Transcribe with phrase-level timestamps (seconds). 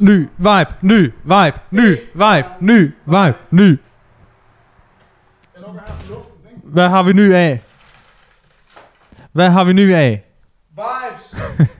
[0.00, 3.78] Ny vibe, ny vibe, ny vibe, ny vibe, ny.
[6.64, 7.62] Hvad har vi ny af?
[9.32, 10.24] Hvad har vi ny af?
[10.70, 11.36] Vibes!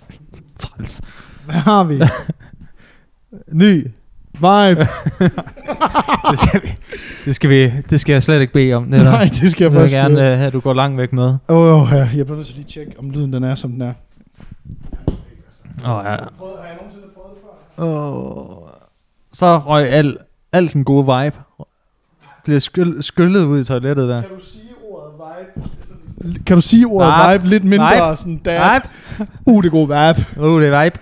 [0.59, 1.01] Træls.
[1.45, 2.01] Hvad har vi?
[3.63, 3.91] Ny.
[4.33, 4.89] Vibe!
[6.31, 6.69] Det skal vi.
[7.25, 8.91] Det skal, vi, det skal jeg slet ikke bede om.
[8.91, 9.05] Det.
[9.05, 10.33] Nej, det skal jeg jeg vil faktisk gerne ikke.
[10.33, 11.35] uh, have, at du går langt væk med.
[11.49, 11.97] Åh, oh, ja.
[11.97, 13.93] jeg bliver nødt til lige at tjekke, om lyden den er, som den er.
[15.85, 16.11] Åh, oh, ja.
[16.11, 16.17] Har
[16.67, 17.06] jeg nogensinde?
[17.79, 18.69] Oh.
[19.33, 20.17] Så røg al,
[20.53, 21.37] al den gode vibe.
[22.45, 24.21] Bliver skyl, skyllet ud i toilettet der.
[24.23, 25.69] Kan du sige ordet vibe?
[25.87, 27.33] Sådan- Kan du sige ordet Vibe.
[27.43, 28.17] vibe, lidt mindre Vibe.
[28.17, 28.61] sådan dad?
[28.75, 28.89] Vibe.
[29.47, 30.47] Uh, det er god vibe.
[30.49, 30.99] Uh, det er vibe.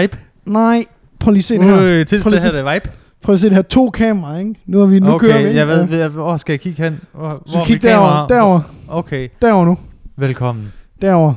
[0.00, 0.18] Vibe.
[0.44, 0.84] Nej,
[1.20, 1.74] prøv lige at se det her.
[2.00, 2.90] Uh, til Prøv lige det at her, det er vibe.
[3.22, 3.62] Prøv at se det her.
[3.62, 4.54] To kameraer, ikke?
[4.66, 5.38] Nu, har vi, nu kører vi.
[5.38, 5.58] Okay, ikke?
[5.58, 7.00] jeg ved, ved, hvor skal jeg kigge hen?
[7.12, 9.78] Hvor, Så hvor kig derover, derover, Okay, derover nu.
[10.16, 10.72] velkommen.
[11.02, 11.34] Derover.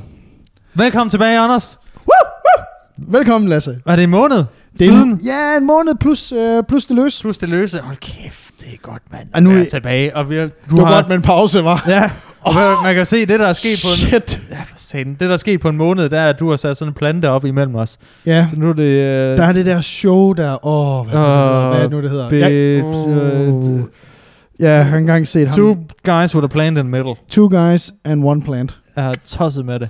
[0.73, 1.79] Velkommen tilbage, Anders.
[2.98, 3.79] Velkommen, Lasse.
[3.85, 4.43] Er det en måned
[4.79, 5.09] Det er siden?
[5.09, 7.21] en, ja, en måned plus, øh, plus det løs.
[7.21, 7.79] Plus det løse.
[7.79, 9.27] Hold kæft, det er godt, mand.
[9.34, 11.63] Og nu er jeg tilbage, og vi har, du var har, godt med en pause,
[11.63, 11.84] var.
[11.87, 12.09] Ja,
[12.41, 14.09] og oh, man kan se, det der er sket på en...
[14.09, 14.41] Shit.
[14.51, 15.12] Ja, for satan.
[15.12, 16.93] Det der er sket på en måned, der er, at du har sat sådan en
[16.96, 17.98] plante op imellem os.
[18.26, 18.84] Ja, Så nu er det...
[18.84, 20.65] Øh, der er det der show der.
[20.65, 21.26] Åh, oh, hvad, oh,
[21.70, 22.29] hvad er det nu, det hedder?
[22.29, 23.79] Babes, øh, oh.
[24.59, 25.55] Ja, jeg har engang set ham.
[25.57, 27.13] Two guys with a plant in the middle.
[27.29, 28.77] Two guys and one plant.
[28.96, 29.90] Jeg har tosset med det.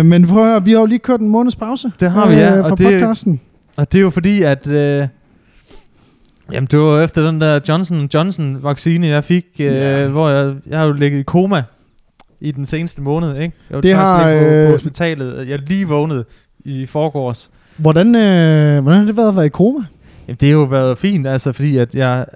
[0.00, 1.92] Uh, men prøv at høre, vi har jo lige kørt en måneds pause.
[2.00, 3.40] Det har vi, ja, øh, og For det- podcasten.
[3.80, 4.66] Og det er jo fordi, at...
[4.66, 5.08] Øh,
[6.52, 10.06] jamen, det var efter den der Johnson Johnson vaccine, jeg fik, øh, Ja.
[10.08, 11.62] hvor jeg, jeg har jo ligget i koma
[12.40, 13.56] i den seneste måned, ikke?
[13.70, 15.48] Jeg var Det har, på, på øh, hospitalet.
[15.48, 16.24] Jeg lige vågnet
[16.64, 17.50] i forgårs.
[17.76, 19.84] Hvordan, øh, hvordan har det været at være i koma?
[20.28, 22.26] Jamen, det har jo været fint, altså, fordi at jeg...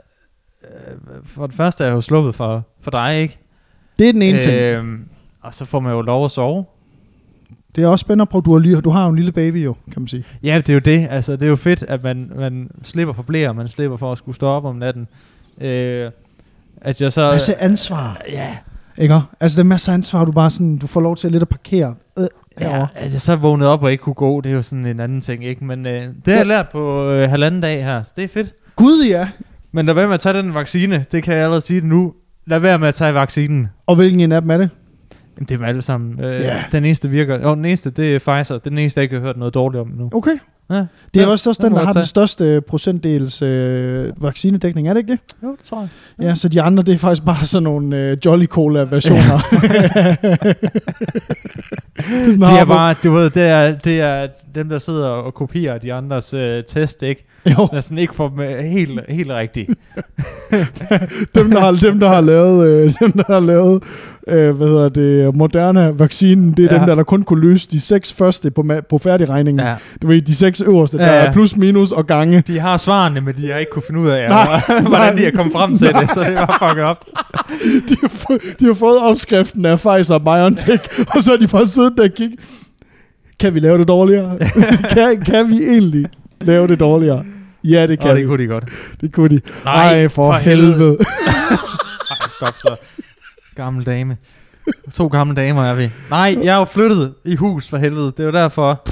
[0.64, 3.38] Øh, for det første er jeg jo sluppet for, for dig, ikke?
[3.98, 4.52] Det er den ene ting.
[4.54, 5.04] Øhm,
[5.42, 6.64] og så får man jo lov at sove.
[7.76, 8.42] Det er også spændende at prøve.
[8.42, 10.24] Du har, lige, du har jo en lille baby jo, kan man sige.
[10.42, 11.06] Ja, det er jo det.
[11.10, 14.18] Altså, det er jo fedt, at man, man slipper for blære, man slipper for at
[14.18, 15.06] skulle stå op om natten.
[15.60, 16.10] Øh,
[16.80, 17.30] at jeg så...
[17.32, 18.22] Masse ansvar.
[18.32, 18.56] ja,
[18.98, 19.20] Ikke?
[19.40, 21.42] Altså, det er masser af ansvar, du bare sådan, du får lov til at lidt
[21.42, 21.94] at parkere.
[22.18, 22.26] Øh,
[22.60, 22.88] ja, herovre.
[22.94, 25.20] at jeg så vågnede op og ikke kunne gå, det er jo sådan en anden
[25.20, 25.64] ting, ikke?
[25.64, 28.54] Men øh, det har jeg lært på øh, halvanden dag her, så det er fedt.
[28.76, 29.28] Gud ja.
[29.72, 32.12] Men lad være med at tage den vaccine, det kan jeg allerede sige nu.
[32.46, 33.68] Lad være med at tage vaccinen.
[33.86, 34.70] Og hvilken en af dem er det?
[35.36, 36.20] Jamen, det er dem alle sammen.
[36.24, 36.64] Øh, Ja.
[36.72, 37.40] Den eneste virker.
[37.42, 38.54] Jo, den eneste, det er Pfizer.
[38.54, 40.08] Det er den eneste, jeg ikke har hørt noget dårligt om nu.
[40.14, 40.36] Okay.
[40.70, 41.94] Ja, Det er ja, også, også den der har tage.
[42.02, 45.20] den største procentdels øh, vaccinedækning, er det ikke det?
[45.42, 45.88] Jo, det tror jeg.
[46.26, 49.38] Ja, så de andre, det er faktisk bare sådan nogle øh, Jolly Cola-versioner.
[51.96, 55.92] det er bare, du ved, det er, det er dem, der sidder og kopierer de
[55.92, 57.26] andres øh, test, ikke?
[57.46, 59.70] Jo, Der sådan ikke får dem øh, helt, helt rigtigt.
[61.34, 63.82] dem, der har, dem, der har lavet, øh, dem, der har lavet
[64.28, 66.78] øh, hvad hedder det, moderne vaccinen, det er Ja.
[66.78, 69.66] dem, der, der kun kunne løse de seks første på, på færdigregningen.
[69.66, 69.74] Ja.
[70.02, 71.26] Du ved, de seks øverste, der Ja, ja.
[71.26, 72.42] er plus, minus og gange.
[72.46, 75.14] De har svarene, men de har ikke kunne finde ud af, Nej, hvordan nej.
[75.14, 77.04] de er kommet frem til det, så det var fucket op.
[77.88, 80.84] De har, fået, de har fået opskriften af Pfizer og BioNTech,
[81.16, 82.40] og så har de bare siddet der og kigget.
[83.40, 84.38] Kan vi lave det dårligere?
[84.90, 86.06] kan, kan vi egentlig
[86.40, 87.24] lave det dårligere?
[87.64, 88.20] Ja, det kan vi.
[88.20, 88.64] det kunne de godt.
[89.00, 89.40] Det kunne de.
[89.64, 90.72] Nej, Ej, for, for helvede.
[90.72, 90.96] helvede.
[92.10, 92.76] Ej, stop så.
[93.56, 94.16] Gammel dame.
[94.94, 95.90] To gamle damer er vi.
[96.10, 98.06] Nej, jeg er jo flyttet i hus for helvede.
[98.06, 98.82] Det er jo derfor.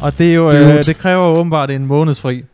[0.00, 2.44] Og det, er jo, øh, det kræver jo åbenbart en månedsfri.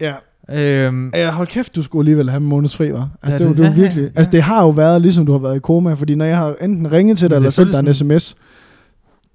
[0.00, 0.12] Ja.
[0.50, 3.08] Øhm, Ja, hold kæft, du skulle alligevel have en måneds fri, var.
[3.22, 4.02] Altså, Ja, det, det- det, ja, virkelig.
[4.04, 4.08] ja.
[4.16, 6.54] Altså, det har jo været, ligesom du har været i koma, fordi når jeg har
[6.60, 8.36] enten ringet til dig, eller er sendt dig en sms,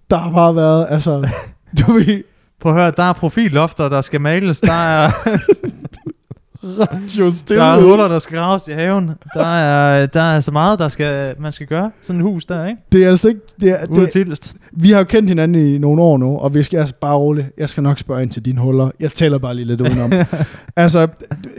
[0.09, 1.29] der har bare været, altså,
[1.79, 2.23] du ved,
[2.61, 4.61] prøv at høre, der er profillofter, der skal males.
[4.61, 5.11] Der er,
[6.63, 7.89] radio der er stille.
[7.89, 9.11] huller, der skal graves i haven.
[9.33, 11.91] Der er, der er så meget, der skal, man skal gøre.
[12.01, 12.81] Sådan et hus der, ikke?
[12.91, 14.53] Det er altså ikke, det er, det, Tilst.
[14.71, 17.47] vi har jo kendt hinanden i nogle år nu, og vi skal altså bare roligt,
[17.57, 18.91] jeg skal nok spørge ind til dine huller.
[18.99, 20.11] Jeg tæller bare lige lidt udenom.
[20.75, 21.07] altså,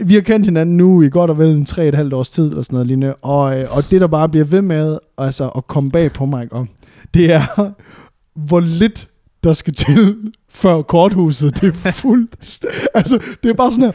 [0.05, 2.49] vi har kendt hinanden nu i godt og vel en tre et halvt års tid,
[2.49, 5.67] eller sådan noget lignende, og, øh, og det, der bare bliver ved med altså, at
[5.67, 6.69] komme bag på mig, om,
[7.13, 7.71] det er,
[8.35, 9.07] hvor lidt
[9.43, 10.15] der skal til,
[10.49, 12.59] før korthuset, det er fuldt.
[12.95, 13.91] altså, det er bare sådan her,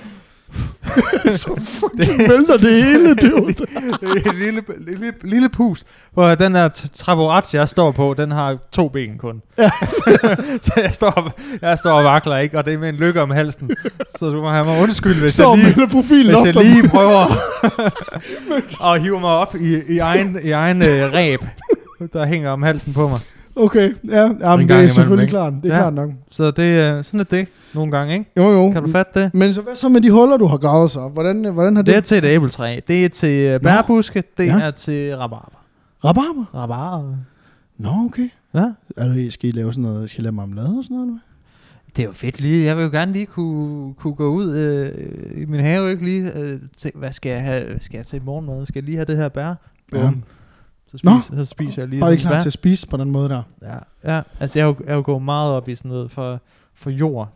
[1.43, 3.55] så fucking vælter det hele, dude.
[4.39, 8.89] lille, lille, lille pus, hvor den her t- traborat, jeg står på, den har to
[8.89, 9.43] ben kun.
[9.59, 9.71] Ja.
[10.63, 11.33] så jeg står,
[11.63, 13.71] jeg står og vakler ikke, og det er med en lykke om halsen.
[14.19, 16.89] Så du må have mig undskyld, hvis Står jeg lige, med profilen hvis jeg lige
[16.89, 17.27] prøver
[18.95, 21.41] at hive mig op i, i egen, i egen øh, ræb,
[22.13, 23.19] der hænger om halsen på mig.
[23.59, 25.31] Okay, ja, ja men gang det er selvfølgelig ikke?
[25.31, 25.53] klart.
[25.63, 25.81] Det er Ja.
[25.81, 26.11] klart nok.
[26.31, 28.31] Så det er sådan er det nogle gange, ikke?
[28.37, 28.71] Jo, jo.
[28.73, 29.35] Kan du fatte det?
[29.35, 31.09] Men så hvad så med de huller, du har gravet så?
[31.09, 31.87] Hvordan, øh, hvordan har det...
[31.95, 32.79] Det er til et æbletræ.
[32.89, 34.23] Det er til øh, bærbuske.
[34.39, 34.61] Det Ja.
[34.61, 35.65] er til rabarber.
[36.05, 36.45] Rabarber?
[36.55, 37.15] Rabarber.
[37.79, 38.29] Nå, okay.
[38.55, 38.65] Ja.
[38.97, 41.07] Er du, skal I lave sådan noget, skal I lave marmelade og sådan noget?
[41.09, 41.19] Eller?
[41.97, 42.65] Det er jo fedt lige.
[42.65, 46.39] Jeg vil jo gerne lige kunne, kunne gå ud øh, i min have, ikke lige
[46.39, 48.67] øh, tænke, hvad skal jeg have, hvad skal jeg til morgenmad?
[48.67, 49.55] Skal jeg lige have det her bær?
[49.95, 50.11] Ja.
[50.89, 51.11] Så, Nå.
[51.25, 53.43] spiser, så spiser jeg lige Bare lige klar til at spise på den måde der.
[53.63, 54.21] Ja, ja.
[54.41, 56.41] altså jeg er jo, jeg er jo gået meget op i sådan noget for,
[56.75, 57.29] for jord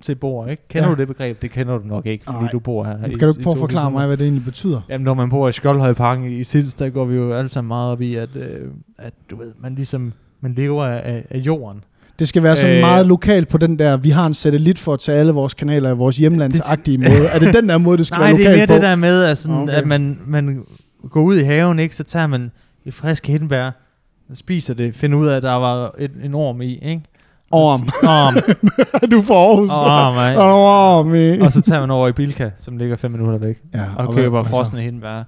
[0.00, 0.68] til bord, ikke?
[0.68, 0.94] Kender Ja.
[0.94, 1.42] du det begreb?
[1.42, 2.50] Det kender du nok ikke, fordi Nej.
[2.52, 2.92] du bor her.
[3.06, 3.92] i- Kan du i prøve at forklare 2000?
[3.98, 4.80] mig, hvad det egentlig betyder?
[4.88, 7.92] Jamen, når man bor i Skjoldhøjparken i Sils, der går vi jo alle sammen meget
[7.92, 11.84] op i, at, øh, at du ved, man ligesom, man lever af, af jorden.
[12.18, 12.80] Det skal være sådan Øh.
[12.80, 15.90] meget lokalt på den der, vi har en satellit for at tage alle vores kanaler
[15.90, 17.26] af vores hjemlandsagtige måde.
[17.34, 18.74] Er det den der måde, det skal Nej, være det er lokalt mere på?
[18.74, 19.64] det der med, at, sådan, Okay.
[19.72, 19.76] okay.
[19.82, 20.64] at man, man
[21.10, 21.96] går ud i haven, ikke?
[21.96, 22.50] så tager man
[22.86, 23.70] et frisk hindbær,
[24.30, 27.02] og spiser det, finder ud af, at der var et, en orm i, ikke?
[27.50, 27.80] Orm.
[28.02, 28.34] Orm.
[29.10, 29.70] du for Aarhus.
[29.70, 30.36] Orm, ej.
[30.36, 31.14] Orm.
[31.14, 31.44] ikke?
[31.44, 34.14] og så tager man over i Bilka, som ligger 5 minutter væk, Ja, og, hvad-
[34.24, 35.22] køber frosne hindbær.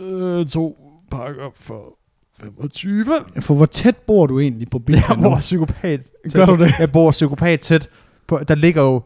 [0.00, 0.78] Øh, to
[1.10, 1.98] pakker for
[2.42, 3.04] 25.
[3.40, 5.22] For hvor tæt bor du egentlig på Bilka Jeg nu?
[5.30, 6.00] bor psykopat.
[6.30, 6.72] tæt Gør du det?
[6.80, 7.88] Jeg bor psykopat tæt
[8.26, 9.02] på, der ligger jo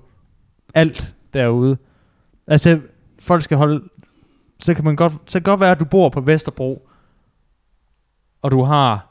[0.75, 1.77] alt derude.
[2.47, 2.81] Altså,
[3.19, 3.83] folk skal holde,
[4.61, 6.89] så kan man godt, så kan godt være, at du bor på Vesterbro,
[8.43, 9.07] og du har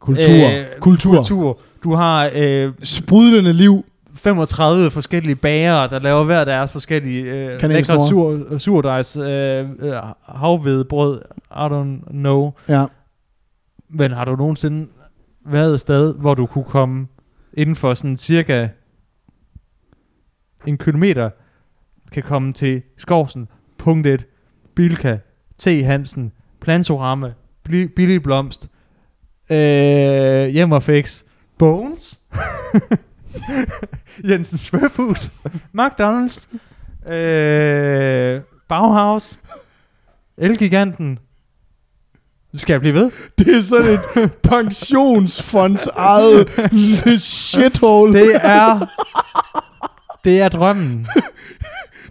[0.00, 0.22] Kultur.
[0.32, 1.16] Øh, Kultur.
[1.16, 1.58] kultur.
[1.84, 3.84] Du har øh, Sprudlende liv.
[4.14, 9.94] 35 forskellige bagere, der laver hver deres forskellige øh, lækre sur, surdejs øh, øh,
[10.28, 11.22] havvedbrød.
[11.50, 12.52] I don't know.
[12.68, 12.86] Ja.
[13.88, 14.88] Men har du nogensinde
[15.46, 17.06] været et sted, hvor du kunne komme
[17.54, 18.68] inden for sådan cirka
[20.66, 21.30] en kilometer,
[22.12, 24.26] kan komme til Skovsen, punkt 1,
[24.74, 25.18] Bilka,
[25.58, 25.66] T.
[25.66, 27.32] Hansen, Plantorama,
[27.68, 28.68] Billig Blomst,
[29.50, 31.22] øh, Hjem og Fix,
[31.58, 32.20] Bones,
[34.28, 35.30] Jensens Svøbhus,
[35.80, 36.56] McDonald's,
[37.12, 39.38] øh, Bauhaus,
[40.38, 41.18] Elgiganten.
[42.54, 43.10] Skal jeg blive ved?
[43.38, 46.48] Det er sådan et pensionsfonds eget
[47.20, 48.12] shithole.
[48.12, 48.86] Det er...
[50.24, 51.06] Det er drømmen.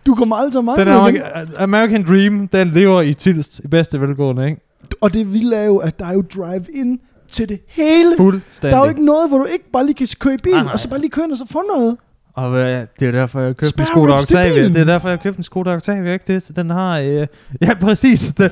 [0.05, 4.45] Du kommer aldrig meget Den American, American Dream, den lever i Tilst i bedste velgående,
[4.49, 4.61] ikke?
[5.01, 8.13] Og det vilde er jo, at der er jo drive-in til det hele.
[8.17, 8.71] Fuldstændig.
[8.71, 10.63] Der er jo ikke noget, hvor du ikke bare lige kan køre i bil, Nej,
[10.63, 10.73] nej.
[10.73, 11.97] og så bare lige køre ind og så få noget.
[12.33, 14.53] Og hvad, det er derfor, jeg købte en Skoda Octavia.
[14.53, 14.73] bilen.
[14.73, 16.43] Det er derfor, jeg købte en Skoda Octavia, ikke det?
[16.43, 16.99] Så den har...
[16.99, 17.27] Øh,
[17.61, 18.21] ja, præcis.
[18.37, 18.51] Det,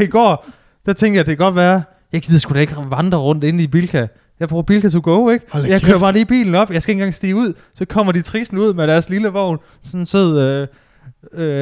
[0.00, 0.46] I går,
[0.86, 1.82] der tænkte jeg, det kan godt være,
[2.12, 4.06] jeg gider sgu da ikke vandre rundt inde i Bilka.
[4.40, 5.46] Jeg bruger Bilka to go, ikke?
[5.50, 5.90] Hold jeg kæft.
[5.90, 6.70] kører bare lige bilen op.
[6.72, 7.52] Jeg skal ikke engang stige ud.
[7.74, 9.58] Så kommer de trisen ud med deres lille vogn.
[9.82, 10.66] Sådan en sød øh,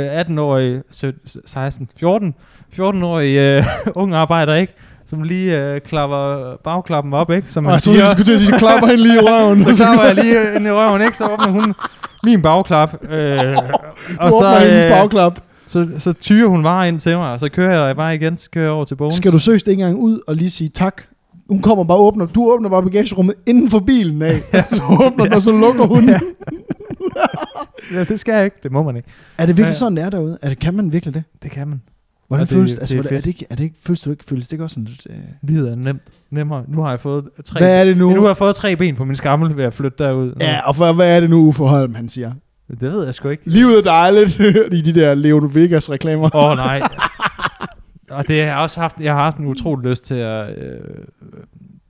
[0.06, 1.10] øh, 18-årig, sø-
[1.46, 2.34] 16, 14,
[2.78, 3.64] 14-årig øh,
[4.02, 4.72] ung arbejder, ikke?
[5.06, 7.52] Som lige øh, klapper bagklappen op, ikke?
[7.52, 8.04] Som Og man jeg troede, siger.
[8.06, 9.64] du skulle til at sige, klapper hende lige i røven.
[9.74, 11.16] Så klapper jeg lige ind i røven, ikke?
[11.16, 11.74] Så åbner hun
[12.24, 12.94] min bagklap.
[13.02, 15.38] Øh, Du åbner hendes bagklap.
[15.66, 18.50] så, så tyrer hun varer ind til mig, og så kører jeg bare igen, så
[18.50, 19.14] kører jeg over til Bones.
[19.14, 21.02] Skal du søge ikke engang ud og lige sige tak?
[21.48, 22.26] Hun kommer bare og åbner.
[22.26, 24.40] Du åbner bare bagagerummet inden for bilen af.
[24.70, 26.08] Så åbner den, og så lukker hun.
[26.08, 26.18] Ja.
[27.94, 28.56] Ja, det skal jeg ikke.
[28.62, 29.08] Det må man ikke.
[29.38, 29.78] Er det virkelig Ja.
[29.78, 30.38] sådan, det er derude?
[30.42, 31.22] Er det, kan man virkelig det?
[31.42, 31.82] Det kan man.
[32.28, 32.80] Hvordan Og det- føles det?
[32.80, 34.64] Altså, det er er, det ikke, er det ikke, føles det ikke, føles det ikke
[34.64, 35.06] også sådan lidt...
[35.10, 35.16] Øh...
[35.42, 36.02] Livet er nemt.
[36.30, 36.64] Nemmere.
[36.68, 37.60] Nu har jeg fået tre...
[37.60, 38.10] Hvad er det nu?
[38.10, 40.32] Nu har jeg fået tre ben på min skammel ved at flytte derud.
[40.40, 42.32] Ja, og for, hvad er det nu, Uffe Holm, han siger?
[42.70, 43.42] Det ved jeg sgu ikke.
[43.50, 44.40] Livet er dejligt
[44.78, 46.36] i de der Leon Vegas reklamer.
[46.36, 46.82] Åh oh, nej.
[48.10, 50.58] og det har jeg også haft, jeg har haft en utrolig lyst til at...
[50.58, 50.80] Øh,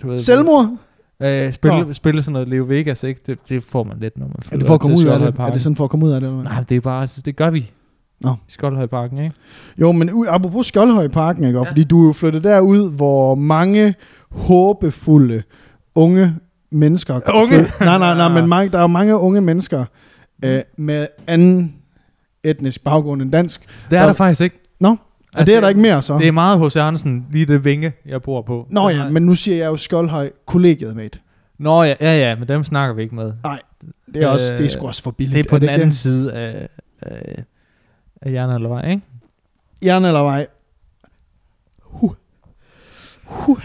[0.03, 0.77] du ved, Selvmord?
[1.23, 1.93] Øh, spille, Nå.
[1.93, 3.21] spille sådan noget Leo Vegas, ikke?
[3.27, 5.35] Det, det får man lidt, når man Er det for at komme ud af det?
[5.39, 6.29] Er det sådan for at komme ud af det?
[6.31, 6.43] Eller?
[6.43, 7.71] Nej, det er bare, det gør vi.
[8.25, 8.31] Nå.
[8.49, 9.37] I Skoldhøjparken, ikke?
[9.81, 11.59] Jo, men u- apropos Skjoldhøj Parken, ikke?
[11.59, 11.65] Ja.
[11.65, 13.95] fordi du er jo flyttet derud, hvor mange
[14.31, 15.43] håbefulde
[15.95, 16.37] unge
[16.73, 17.21] mennesker...
[17.43, 17.59] Unge?
[17.65, 19.85] Fø- nej, nej, nej, men mange, der er jo mange unge mennesker
[20.45, 21.75] øh, med anden
[22.45, 23.61] etnisk baggrund end dansk.
[23.91, 24.61] Det er Der- der faktisk ikke.
[24.81, 24.97] Nå, er
[25.37, 26.19] Altså, det er der ikke mere så?
[26.19, 28.67] Det er meget hos Andersen, lige det vinge, jeg bor på.
[28.71, 31.19] Nå ja, men nu siger jeg jo Skjoldhøj kollegiet, mate.
[31.59, 33.33] Nå ja, ja, ja, men dem snakker vi ikke med.
[34.15, 35.37] Det er, også, Øh, det er sgu også for billigt.
[35.39, 35.95] Det er på den ikke anden det?
[35.97, 36.69] side af,
[37.03, 37.45] af,
[38.25, 39.03] af Jern eller vej, ikke?
[39.85, 40.47] Jern eller vej?
[41.83, 42.11] Huh.
[43.25, 43.65] Huh.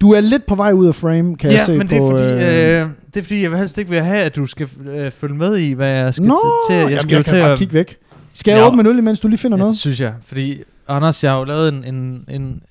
[0.00, 1.94] Du er lidt på vej ud af frame, kan jeg ja, se men på...
[1.94, 4.46] det er, fordi, øh, øh, det er fordi, jeg helst ikke vil have, at du
[4.46, 6.76] skal øh, følge med i, hvad jeg skal Nå, til.
[6.76, 7.96] Jeg jamen, skal jeg jo kan til bare at, kigge væk.
[8.32, 9.70] Skal jeg åbne en øl, imens du lige finder noget?
[9.70, 10.14] det synes jeg.
[10.26, 12.62] Fordi, Anders, jeg har jo lavet en, en, en,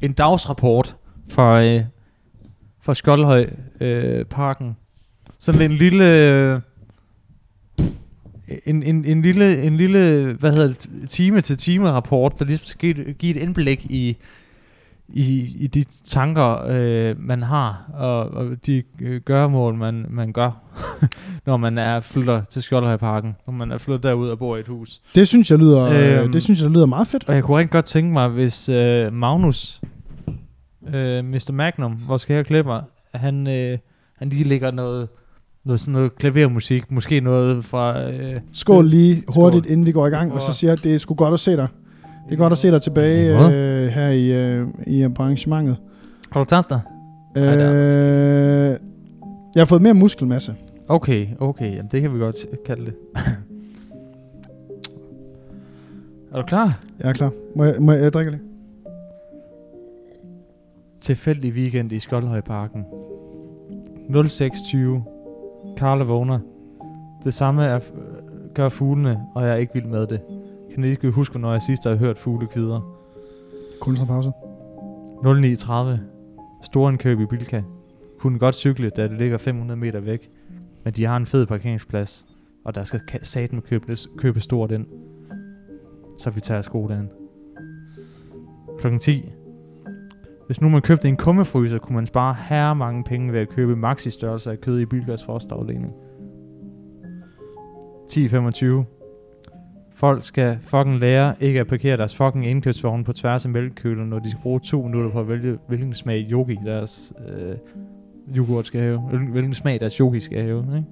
[0.00, 0.96] en dagsrapport
[1.28, 1.82] for, øh,
[2.82, 3.46] for Skoldhøj
[3.80, 4.76] øh, Parken.
[5.38, 6.04] Sådan en lille...
[6.04, 6.60] øh,
[8.66, 12.64] En, en, en, lille, en lille, hvad hedder det, time til time rapport, der ligesom
[12.64, 14.16] skal give, et indblik i,
[15.08, 20.50] i, i de tanker, øh, man har, og, og de øh, gøremål, man, man gør,
[21.46, 24.68] når man er flytter til Skjoldhøjparken, når man er flyttet derud og bor i et
[24.68, 25.00] hus.
[25.14, 27.24] Det synes jeg lyder, Øhm, øh, det synes jeg lyder meget fedt.
[27.28, 29.80] Og jeg kunne rigtig godt tænke mig, hvis øh, Magnus,
[30.94, 31.52] øh, Mr.
[31.52, 32.82] Magnum, hvor skal jeg klippe mig,
[33.14, 33.78] han, øh,
[34.16, 35.08] han lige lægger noget,
[35.70, 38.10] noget sådan noget klavermusik, måske noget fra...
[38.10, 39.72] Øh, Skål lige hurtigt, Skål.
[39.72, 41.40] inden vi går i gang, og så siger jeg, at det er sgu godt at
[41.40, 41.68] se dig.
[42.26, 45.76] Det er godt at se dig tilbage øh, her i, øh, i arrangementet.
[46.30, 46.80] har du tabt dig?
[47.36, 48.76] Øh,
[49.54, 50.54] jeg har fået mere muskelmasse.
[50.88, 52.36] Okay, okay, jamen det kan vi godt
[52.66, 52.94] kalde det.
[56.32, 56.80] er du klar?
[57.00, 57.30] Jeg er klar.
[57.56, 58.42] Må jeg, må jeg, jeg drikke lige?
[61.00, 62.84] Tilfældig weekend i Skoldhøjparken.
[64.10, 65.19] 06.20.
[65.76, 66.38] Karla vågner.
[67.24, 67.80] Det samme er,
[68.54, 70.20] gør fuglene, og jeg er ikke vild med det.
[70.74, 72.96] Kan I ikke huske, når jeg sidst har hørt fugle kvider?
[73.80, 74.32] Kunstnerpause.
[75.24, 76.00] 09.30.
[76.62, 77.62] Storindkøb i Bilka.
[78.18, 80.30] Kunne godt cykle, da det ligger 500 meter væk.
[80.84, 82.26] Men de har en fed parkeringsplads,
[82.64, 84.86] og der skal ka- satan købe, købe stort ind.
[86.18, 87.10] Så vi tager skodagen.
[88.78, 89.32] Klokken 10.
[90.50, 93.76] Hvis nu man købte en kummefryser, kunne man spare her mange penge ved at købe
[93.76, 95.92] maxi størrelse af kød i Bilgas frostafdeling.
[98.10, 98.66] 10.25.
[99.94, 104.18] Folk skal fucking lære ikke at parkere deres fucking indkøbsvogne på tværs af mælkekøler, når
[104.18, 107.56] de skal bruge to minutter på at vælge, hvilken smag yogi deres øh,
[108.36, 108.98] yoghurt skal have.
[108.98, 110.84] Hvilken, hvilken smag deres yogi skal have.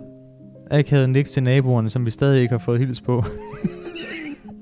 [0.70, 3.24] Akavet nik til naboerne, som vi stadig ikke har fået hils på.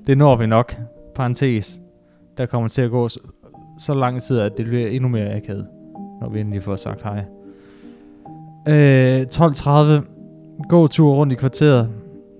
[0.07, 0.75] det når vi nok.
[1.15, 1.79] Parentes.
[2.37, 3.19] Der kommer til at gå så,
[3.79, 5.67] så lang tid, at det bliver endnu mere akavet,
[6.21, 7.25] når vi endelig får sagt hej.
[8.67, 10.67] Øh, 12.30.
[10.69, 11.89] God tur rundt i kvarteret.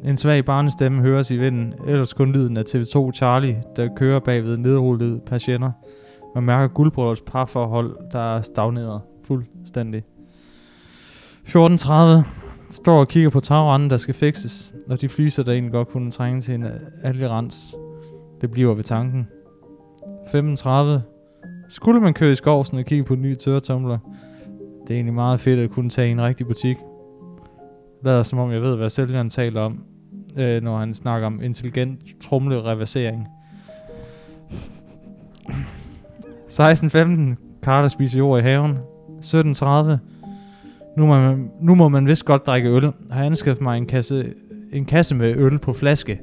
[0.03, 4.58] En svag barnestemme høres i vinden, ellers kun lyden af TV2 Charlie, der kører bagved
[4.58, 5.72] nedrullede patienter.
[6.36, 10.03] Man mærker guldbrøders parforhold, der er stagneret fuldstændig.
[11.48, 12.42] 14.30.
[12.74, 16.12] Står og kigger på tagranden, der skal fikses, og de flyser, der egentlig godt kunne
[16.12, 16.65] trænge til en
[17.03, 17.75] algerens.
[18.42, 19.27] Det bliver ved tanken.
[20.32, 21.01] 35.
[21.70, 23.98] Skulle man køre i skovsen og kigge på nye tørretumbler?
[24.88, 26.77] det er egentlig meget fedt at kunne tage i en rigtig butik.
[28.03, 29.84] Lader som om jeg ved, hvad sælgeren taler om,
[30.38, 33.27] øh, når han snakker om intelligent trumle-reversering.
[36.48, 37.36] 16.15.
[37.62, 38.77] Carter spiser jord i haven.
[39.25, 40.12] 17.30.
[40.97, 42.83] Nu må, man, nu må man vist godt drikke øl.
[42.83, 44.33] Har jeg anskaffet mig en kasse,
[44.73, 46.21] en kasse med øl på flaske,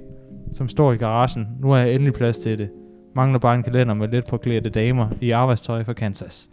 [0.53, 1.49] som står i garagen.
[1.61, 2.71] Nu har jeg endelig plads til det.
[3.17, 6.51] Mangler bare en kalender med let påklædte damer i arbejdstøj fra Kansas.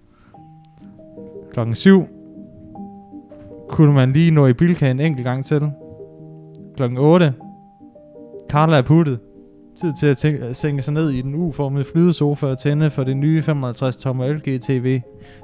[1.53, 2.07] Klokken 7.
[3.69, 5.71] Kunne man lige nå i Bilka en enkelt gang til.
[6.75, 7.33] Klokken 8.
[8.50, 9.19] Carla er puttet.
[9.81, 13.17] Tid til at tænke, sænke sig ned i den uformede flydesofa og tænde for det
[13.17, 15.01] nye 55 tommer LG TV,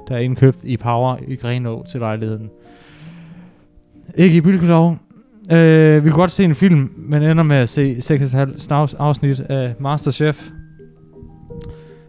[0.08, 2.50] der er indkøbt i Power i Grenå til lejligheden.
[4.14, 4.96] Ikke i Bylkelov.
[5.52, 9.74] Øh, vi kunne godt se en film, men ender med at se 6,5 afsnit af
[9.80, 10.50] Masterchef.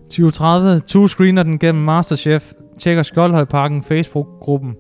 [0.10, 4.76] 2030, to screener den gennem Masterchef, tjekker Skoldhøjparken Facebook-gruppen.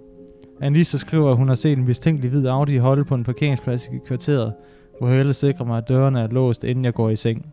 [0.61, 3.97] Anissa skriver, at hun har set en mistænkelig hvid Audi holde på en parkeringsplads i
[4.07, 4.53] kvarteret,
[4.99, 7.45] du hellere sikre mig, at dørene er låst, inden jeg går i seng.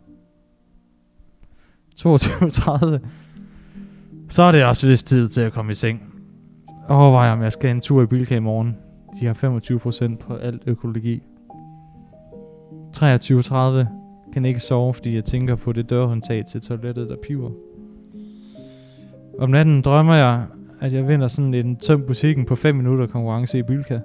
[2.00, 2.98] 22.30.
[4.28, 6.02] Så er det også vist tid til at komme i seng.
[6.88, 8.76] Overvej, om jeg skal en tur i Bilka i morgen.
[9.20, 11.22] De har 25% på alt økologi.
[12.96, 13.86] 23.30.
[14.32, 17.50] Kan ikke sove, fordi jeg tænker på det dørhåndtag til toilettet, der piver.
[19.38, 20.44] Om natten drømmer jeg,
[20.80, 24.00] at jeg vinder sådan en tøm butikken på 5 minutter konkurrence i Bilka.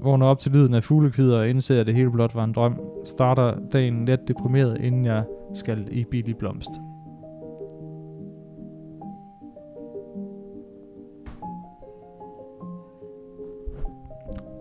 [0.00, 2.80] Vågner op til lyden af fuglekvider og indser, at det hele blot var en drøm.
[3.04, 6.70] Starter dagen let deprimeret, inden jeg skal i billig blomst.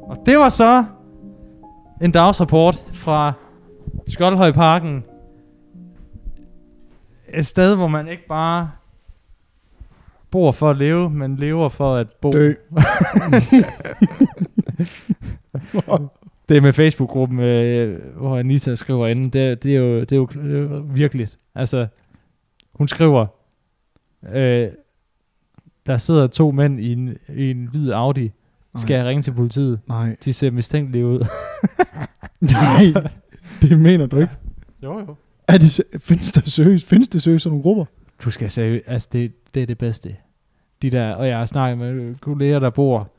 [0.02, 0.86] Og det var så
[2.02, 3.34] en dagsrapport fra
[4.08, 5.04] Skoldhøjparken.
[7.34, 8.70] Et sted, hvor man ikke bare
[10.34, 12.32] bor for at leve, men lever for at bo.
[12.32, 12.54] Dø.
[16.50, 20.16] Det er med Facebook-gruppen, øh, hvor Anita skriver inden, det, det, er jo, det, er
[20.16, 21.38] jo, det er jo virkeligt.
[21.56, 21.88] Altså,
[22.74, 23.26] hun skriver,
[24.34, 24.70] øh,
[25.86, 28.32] der sidder to mænd i en, i en hvid Audi.
[28.78, 29.80] Skal jeg ringe til politiet?
[29.88, 30.16] Nej.
[30.26, 31.26] De ser mistænkelige ud.
[32.54, 33.04] Nej.
[33.62, 34.34] Det mener du ikke.
[34.84, 35.16] jo, jo.
[35.48, 36.88] Er det, findes der seriøst?
[36.88, 37.86] Findes det seriøst sådan nogle grupper?
[38.26, 40.16] Du skal seriøst, altså det, det er det bedste.
[40.84, 43.10] De der, og jeg har snakket med kolleger, der bor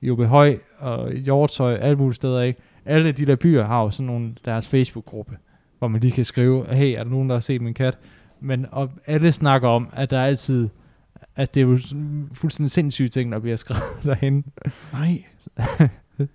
[0.00, 2.60] i Høj og i Hjortshøj, alle mulige steder, ikke?
[2.84, 5.36] Alle de der byer har jo sådan nogle, deres Facebook-gruppe,
[5.78, 7.98] hvor man lige kan skrive, hey, er der nogen, der har set min kat?
[8.40, 10.68] Men og alle snakker om, at der er altid,
[11.36, 11.78] at det er jo
[12.32, 14.44] fuldstændig sindssyge ting, der bliver skrevet derhen.
[14.92, 15.24] Nej.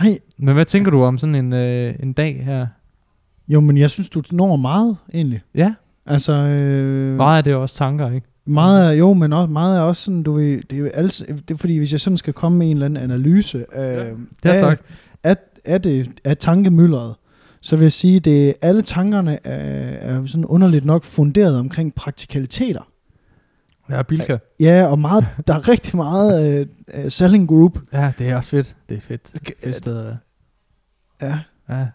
[0.00, 0.18] Nej.
[0.38, 2.66] Men hvad tænker du om sådan en, øh, en dag her?
[3.48, 5.42] Jo, men jeg synes, du når meget, egentlig.
[5.54, 5.74] Ja,
[6.06, 8.26] Altså, øh, meget af det er også tanker, ikke?
[8.46, 11.24] Meget er, jo, men også, meget er også sådan, du ved, det er jo altså,
[11.48, 14.12] det er fordi, hvis jeg sådan skal komme med en eller anden analyse af,
[14.44, 14.80] Ja, af, tak.
[15.24, 17.14] af, af, det, af tankemølleret,
[17.60, 22.88] så vil jeg sige, det alle tankerne er, er sådan underligt nok funderet omkring praktikaliteter.
[23.90, 24.38] Ja, Bilka.
[24.60, 27.78] Ja, og meget, der er rigtig meget uh, uh, selling group.
[27.92, 28.76] Ja, det er også fedt.
[28.88, 29.32] Det er fedt.
[29.64, 30.18] Fedt sted at være.
[31.22, 31.38] Ja,
[31.76, 31.86] Ja.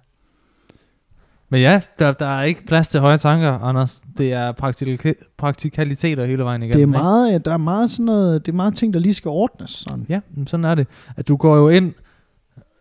[1.49, 4.01] Men ja, der, der er ikke plads til høje tanker, Anders.
[4.17, 6.73] Det er praktika- praktikaliteter hele vejen igennem.
[6.73, 7.03] det er ikke?
[7.03, 9.69] meget, der er meget sådan noget, det er meget ting, der lige skal ordnes.
[9.71, 10.05] Sådan.
[10.09, 10.87] Ja, sådan er det.
[11.15, 11.93] At du går jo ind,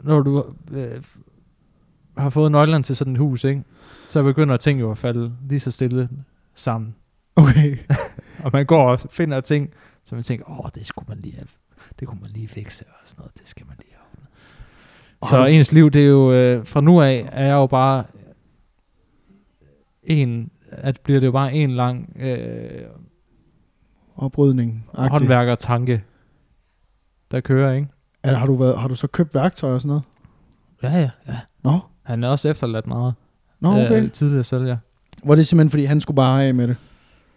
[0.02, 0.86] når du øh,
[2.18, 3.62] har fået nøglerne til sådan et hus, ikke?
[4.10, 6.08] så begynder ting jo at falde lige så stille
[6.54, 6.94] sammen.
[7.36, 7.76] Okay.
[8.44, 9.70] Og man går og finder ting,
[10.04, 11.46] som man tænker, åh, det skulle man lige have,
[12.00, 13.98] det kunne man lige fikse og sådan noget, det skal man lige have.
[15.30, 18.04] Så ens liv, det er jo, øh, fra nu af, er jeg jo bare
[20.08, 22.80] en, at bliver det jo bare en lang øh,
[24.16, 24.84] Oprydning.
[24.94, 26.02] håndværkertanke,
[27.30, 27.88] der kører, ikke?
[28.22, 30.02] Er, har, du været, har du så købt værktøj og sådan noget?
[30.82, 31.36] Ja, ja, ja.
[31.64, 33.14] Nå, Han er også efterladt meget.
[33.60, 34.02] Nå okay.
[34.02, 34.76] Øh, tidligere sælger.
[35.24, 36.76] Var det simpelthen, fordi han skulle bare af med det?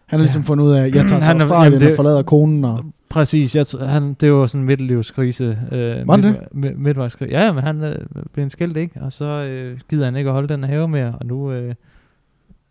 [0.06, 0.26] Han har Ja.
[0.26, 2.66] ligesom fundet ud af, at jeg tager til Han Australien jamen, det- og forlader konen.
[2.66, 2.86] Og...
[3.10, 5.60] Præcis, jeg, han, det var sådan en midtlivskrise.
[5.72, 7.32] Øh, Var det midt, midtvejskrise.
[7.32, 7.96] Ja, men han øh,
[8.34, 9.02] blev en skilt, ikke?
[9.02, 11.76] Og så øh, gider han ikke at holde den have mere, og nu øh,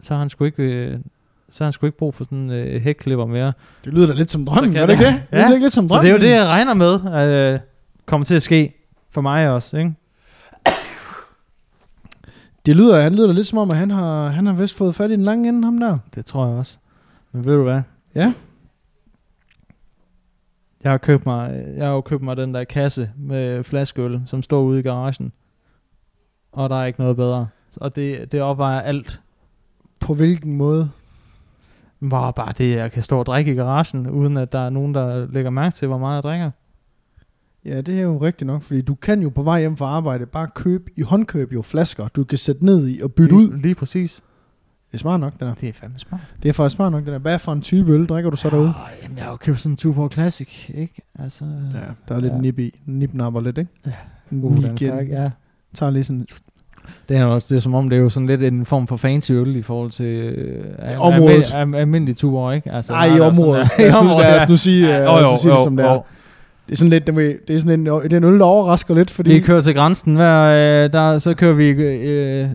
[0.00, 0.62] så har han sgu ikke...
[0.62, 0.98] Øh,
[1.50, 3.52] så har han sgu ikke brug for sådan en øh, hækklipper mere.
[3.84, 5.22] Det lyder da lidt som drømmen, er det det- ikke det?
[5.38, 5.46] Ja.
[5.46, 6.04] Det ikke lidt som Så drømmen.
[6.04, 7.60] det er jo det, jeg regner med, at øh,
[8.06, 8.74] kommer til at ske
[9.10, 9.94] for mig også, ikke?
[12.66, 14.94] Det lyder, han lyder da lidt som om, at han har, han har vist fået
[14.94, 15.98] fat i den lange ende, ham der.
[16.14, 16.78] Det tror jeg også.
[17.32, 17.82] Men ved du hvad?
[18.14, 18.32] Ja.
[20.84, 24.42] Jeg har købt mig, jeg har jo købt mig den der kasse med flaskeøl, som
[24.42, 25.32] står ude i garagen.
[26.52, 27.48] Og der er ikke noget bedre.
[27.76, 29.20] Og det, det opvejer alt.
[30.00, 30.90] På hvilken måde?
[32.10, 34.94] Bare, bare det, jeg kan stå og drikke i garagen, uden at der er nogen,
[34.94, 36.50] der lægger mærke til, hvor meget jeg drikker.
[37.64, 40.26] Ja, det er jo rigtigt nok, fordi du kan jo på vej hjem fra arbejde
[40.26, 43.50] bare købe i håndkøb jo flasker, du kan sætte ned i og bytte ud.
[43.50, 44.22] Lige, lige præcis.
[44.86, 45.54] Det er smart nok, det der.
[45.54, 46.20] Det er fandme smart.
[46.42, 47.18] Det er faktisk smart nok, det der.
[47.18, 48.68] Hvad for en type øl drikker du så derude?
[48.68, 51.02] Oh, jamen, jeg har jo købt sådan en Tuborg Classic, ikke?
[51.18, 52.38] Altså, Ja, der er lidt Ja.
[52.40, 52.80] nip i.
[52.86, 53.70] Nipnapper lidt, ikke?
[53.86, 53.92] Ja.
[54.30, 55.30] Uh, den er stærk, ja.
[55.74, 56.26] Tager lige sådan...
[57.08, 58.96] Det er også det er som om, det er jo sådan lidt en form for
[58.96, 60.64] fancy øl i forhold til øh,
[60.98, 61.32] Området.
[61.52, 62.72] almindelig- al- almindelig Tuborg, ikke?
[62.72, 63.68] Altså, Ej, der i er sådan området.
[63.76, 64.42] der- Lad os nu, området, lad ja.
[64.42, 65.92] os nu sige, Ja, ja, jo, lad jo, sige det jo, som det er.
[65.92, 66.02] jo.
[66.66, 67.06] Det er sådan lidt,
[67.48, 69.32] det er sådan en, det er en øl, der overrasker lidt, fordi...
[69.32, 70.40] Vi kører til grænsen hver,
[70.84, 72.48] øh, der, så kører vi øh,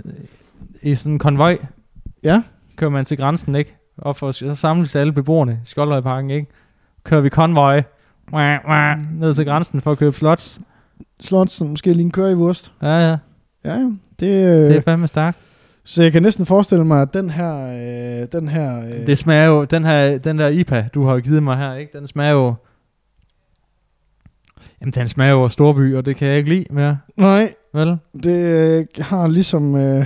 [0.81, 1.57] i sådan en konvoj.
[2.23, 2.41] Ja.
[2.77, 3.75] Kører man til grænsen, ikke?
[3.97, 6.47] Og for, så samles alle beboerne i Skoldhøjparken, ikke?
[7.03, 7.83] Kører vi konvoj
[9.19, 10.59] ned til grænsen for at købe slots.
[11.19, 12.71] Slot, som måske lige en kører i wurst.
[12.81, 13.17] Ja, ja.
[13.65, 13.89] Ja, ja.
[14.19, 15.37] Det, øh, Det er fandme stærkt.
[15.83, 17.67] så jeg kan næsten forestille mig, at den her...
[18.21, 21.43] Øh, den her øh, Det smager jo, den her, den der IPA, du har givet
[21.43, 21.97] mig her, ikke?
[21.99, 22.53] Den smager jo...
[24.81, 27.97] Jamen, den smager jo af storby, og det kan jeg ikke lide mere, Nej, vel?
[28.23, 30.05] det øh, har ligesom øh,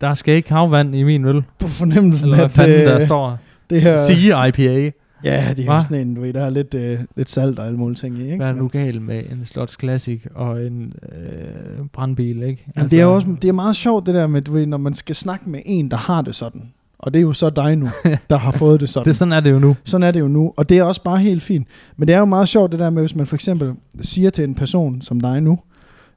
[0.00, 1.42] Der skal ikke havvand i min øl.
[1.58, 3.38] på fornemmelsen, Eller hvad at fanden øh, der står.
[3.70, 3.96] det her...
[3.96, 4.90] Sige IPA.
[5.24, 5.74] Ja, det er Hva?
[5.74, 8.18] jo sådan en, du ved, der er lidt, øh, lidt salt og alle mulige ting
[8.18, 8.36] i, ikke?
[8.36, 12.48] Hvad er nu galt med en Slots Classic og en øh, brandbil, ikke?
[12.48, 14.66] Altså, Jamen, det er jo også det er meget sjovt det der med, du ved,
[14.66, 16.72] når man skal snakke med en, der har det sådan.
[16.98, 17.88] Og det er jo så dig nu,
[18.30, 19.06] der har fået det sådan.
[19.06, 19.76] Det, sådan er det jo nu.
[19.84, 21.66] Sådan er det jo nu, og det er også bare helt fint.
[21.96, 23.72] Men det er jo meget sjovt det der med, hvis man for eksempel
[24.02, 25.58] siger til en person som dig nu,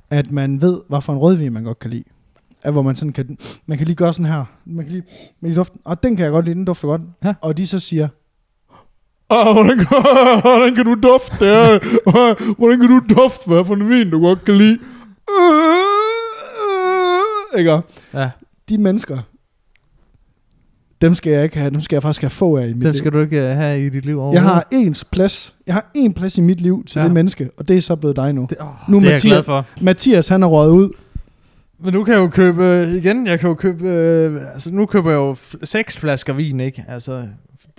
[0.10, 2.04] at man ved, hvad for en rødvin man godt kan lide.
[2.64, 5.04] At hvor man sådan kan, man kan lige gøre sådan her, man kan lige,
[5.42, 7.02] med duften, og den kan jeg godt lide, den dufter godt.
[7.24, 7.34] Ja.
[7.42, 8.08] Og de så siger,
[9.30, 9.88] Åh, hvordan, kan,
[10.44, 11.84] hvordan kan du dufte det?
[12.58, 14.78] Hvordan kan du dufte, hvad for en vin du godt kan lide?
[17.58, 17.82] Ikke?
[18.14, 18.30] Ja,
[18.70, 19.18] De mennesker,
[21.02, 22.94] dem skal jeg ikke have, dem skal jeg faktisk have få af i mit liv.
[22.94, 24.34] skal du ikke have i dit liv over.
[24.34, 25.54] Jeg har ens plads.
[25.68, 27.06] Jeg har en plads i mit liv til Ja.
[27.06, 28.48] det menneske, og det er så blevet dig nu.
[28.50, 29.66] det, oh, Nu det er jeg Mathias- glad for.
[29.82, 30.90] Mathias, han er røget ud.
[31.80, 34.86] Men nu kan jeg jo købe, øh, igen, jeg kan jo købe, øh, altså nu
[34.86, 36.86] køber jeg jo seks flasker vin, ikke?
[36.88, 37.24] Altså,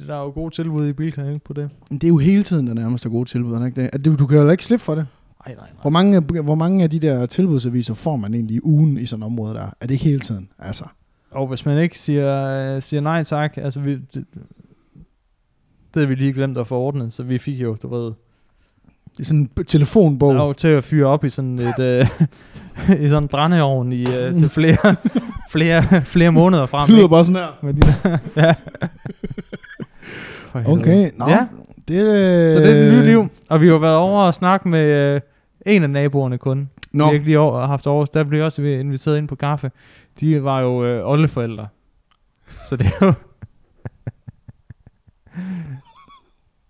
[0.06, 1.70] der er jo gode tilbud i Bilka, ikke, på det?
[1.90, 3.90] Det er jo hele tiden, der nærmest er gode tilbud, er ikke det?
[3.92, 5.06] At du, du kan jo ikke slippe for det.
[5.46, 8.98] Nej, nej, Hvor mange, hvor mange af de der tilbudsaviser får man egentlig i ugen
[8.98, 9.70] i sådan et område der?
[9.80, 10.48] Er det hele tiden?
[10.58, 10.84] Altså.
[11.30, 14.24] Og hvis man ikke siger, øh, siger nej tak, altså vi, det,
[15.94, 19.20] det har vi lige glemt at få ordnet, så vi fik jo, du ved, Det
[19.20, 20.34] er sådan en telefonbog.
[20.34, 22.06] lov til at fyre op i sådan et, øh,
[23.04, 24.96] i sådan en brændeovn i, øh, til flere,
[25.52, 26.86] flere, flere måneder frem.
[26.86, 27.10] Det lyder ikke?
[27.10, 27.58] bare sådan her.
[27.62, 28.54] Med de der, ja.
[30.66, 31.28] Okay, nå.
[31.28, 31.46] Ja.
[31.88, 32.52] Det, øh...
[32.52, 35.20] Så det er et nyt liv, og vi har været over og snakke med øh,
[35.66, 36.70] en af naboerne kun.
[36.92, 39.70] Nå, Vi har ikke lige over, haft over, der blev også inviteret ind på kaffe.
[40.20, 41.68] De var jo øh, oldeforældre.
[42.68, 43.12] Så det er jo...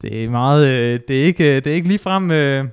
[0.02, 2.64] Det er meget, øh, det er ikke, det er ikke lige frem, øh,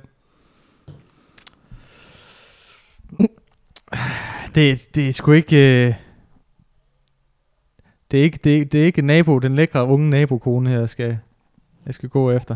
[4.56, 5.94] det, det er sgu ikke, øh,
[8.12, 11.18] det er ikke, det, det er ikke nabo, den lækre unge nabokone her, jeg skal,
[11.86, 12.56] jeg skal gå efter.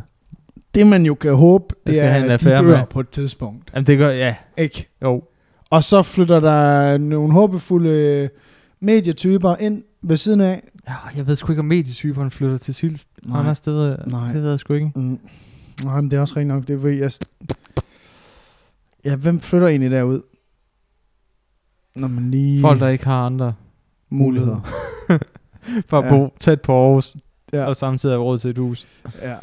[0.75, 2.85] Det man jo kan håbe, Jeg det er, at de dør med.
[2.89, 3.71] på et tidspunkt.
[3.75, 4.89] Jamen det gør, ja, Ikke?
[5.03, 5.23] jo.
[5.69, 8.29] Og så flytter der nogle håbefulde
[8.79, 10.63] medietyper ind ved siden af.
[10.88, 13.07] Ja, jeg ved sgu ikke, om medietyperen flytter til Sils.
[13.23, 13.39] Nej.
[13.39, 14.31] Andre steder, Nej.
[14.31, 14.91] det ved jeg sgu ikke.
[14.95, 15.19] Mm.
[15.83, 16.67] Nej, men det er også rigtigt nok.
[16.67, 17.12] Det ved jeg.
[19.05, 20.21] Ja, hvem flytter egentlig derud?
[21.95, 22.62] Når man lige...
[22.62, 23.54] Folk, der ikke har andre
[24.10, 24.60] muligheder.
[25.89, 26.10] for at Ja.
[26.10, 27.15] bo tæt på Aarhus,
[27.54, 27.65] Ja.
[27.65, 28.88] og samtidig have råd til et hus.
[29.21, 29.36] Ja.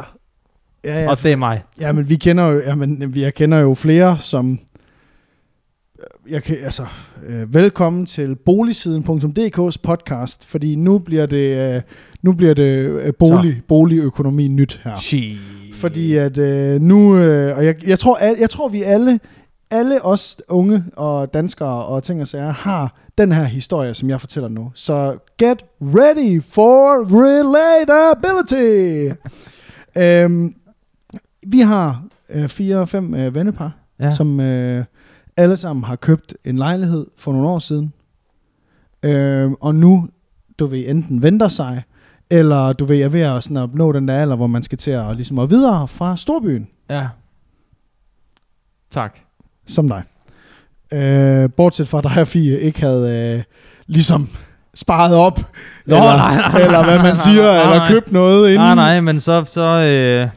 [0.84, 1.10] Ja, ja.
[1.10, 1.62] Og det er mig.
[1.80, 4.58] Ja, men vi kender jo, ja, men vi jeg kender jo flere, som...
[6.28, 6.86] Jeg kan, altså,
[7.26, 11.82] øh, velkommen til boligsiden.dk's podcast, fordi nu bliver det, øh,
[12.22, 14.98] nu bliver det øh, bolig, boligøkonomi nyt her.
[15.00, 15.38] Shit.
[15.74, 19.20] Fordi at øh, nu, øh, og jeg, jeg, tror, al, jeg tror, vi alle,
[19.70, 24.20] alle os unge og danskere og ting og sager, har den her historie, som jeg
[24.20, 24.72] fortæller nu.
[24.74, 27.04] Så get ready for
[28.06, 29.14] relatability!
[29.96, 30.54] øhm,
[31.46, 34.10] vi har øh, fire-fem øh, vennepar, Ja.
[34.10, 34.84] som øh,
[35.36, 37.92] alle sammen har købt en lejlighed for nogle år siden.
[39.02, 40.08] Øh, og nu,
[40.58, 41.82] du ved, enten venter sig,
[42.30, 44.78] eller du ved, er ved at, sådan at nå den der alder, hvor man skal
[44.78, 47.08] til at, ligesom at videre fra storbyen, ja.
[48.90, 49.18] Tak.
[49.66, 50.02] Som dig.
[50.92, 53.42] Øh, bortset fra, at dig og Fie ikke havde øh,
[53.86, 54.28] ligesom
[54.74, 55.38] sparet op,
[55.86, 57.88] Nå, eller, nej, nej, nej, eller hvad nej, man nej, siger, nej, eller nej.
[57.88, 58.60] købt noget inden.
[58.60, 60.28] Nej, nej, men så, så, øh,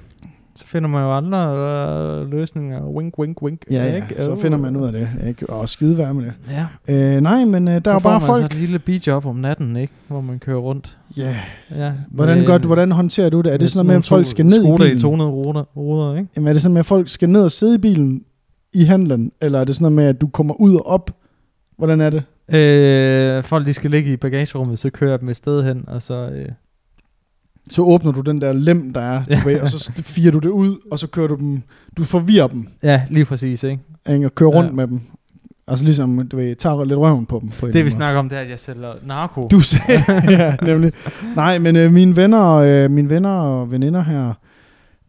[0.55, 2.85] så finder man jo andre øh, løsninger.
[2.85, 3.61] Wink, wink, wink.
[3.71, 4.15] Ja, ja, ikke?
[4.19, 5.49] så finder man ud af det, ikke?
[5.49, 6.33] og skide være med det.
[6.87, 7.15] Ja.
[7.15, 8.41] Øh, nej, men øh, der så er bare man folk...
[8.41, 9.93] så et lille bijob om natten, ikke?
[10.07, 10.97] Hvor man kører rundt.
[11.17, 11.35] Ja.
[11.75, 11.91] Ja.
[12.11, 13.53] Hvordan, Med- gør du, hvordan håndterer du det?
[13.53, 14.99] Er det sådan noget med, at folk skal ned i i bilen?
[14.99, 16.29] 200 ruder, ruder ikke?
[16.35, 18.21] Jamen, er det sådan med, at folk skal ned og sidde i bilen
[18.73, 19.31] i handlen?
[19.41, 21.11] Eller er det sådan noget med, at du kommer ud og op?
[21.77, 22.23] Hvordan er det?
[22.55, 26.01] Øh, folk de skal ligge i bagagerummet, så kører jeg dem et sted hen, og
[26.01, 26.29] så...
[26.29, 26.49] Øh,
[27.69, 30.49] Så åbner du den der lem, der er, du ved, og så firer du det
[30.49, 31.61] ud, og så kører du dem,
[31.97, 33.79] du forvirrer dem, ja, lige præcis, ikke?
[34.09, 34.25] ikke?
[34.25, 34.75] og kører rundt Ja.
[34.75, 35.01] med dem.
[35.67, 37.49] Altså ligesom, du ved, tager lidt røven på dem.
[37.59, 39.39] På Det vi anden snakker om, det er, at jeg sælger narko.
[39.41, 39.49] måde.
[39.49, 40.03] Du sagde,
[40.41, 40.93] ja, nemlig.
[41.35, 44.33] Nej, men øh, mine venner, øh, mine venner og veninder her,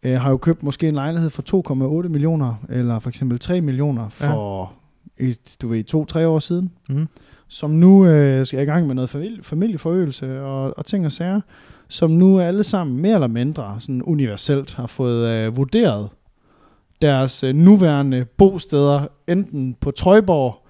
[0.03, 4.09] øh, har jo købt måske en lejlighed for 2,8 millioner, eller for eksempel 3 millioner
[4.09, 4.73] for
[5.17, 6.71] et, du ved, to-tre år siden.
[6.89, 7.07] Mm.
[7.47, 11.41] som nu øh, skal i gang med noget familie, familieforøgelse og, og ting og sager,
[11.87, 16.09] som nu alle sammen mere eller mindre sådan universelt har fået øh, vurderet
[17.01, 20.67] deres øh, nuværende bosteder, enten på Trøjborg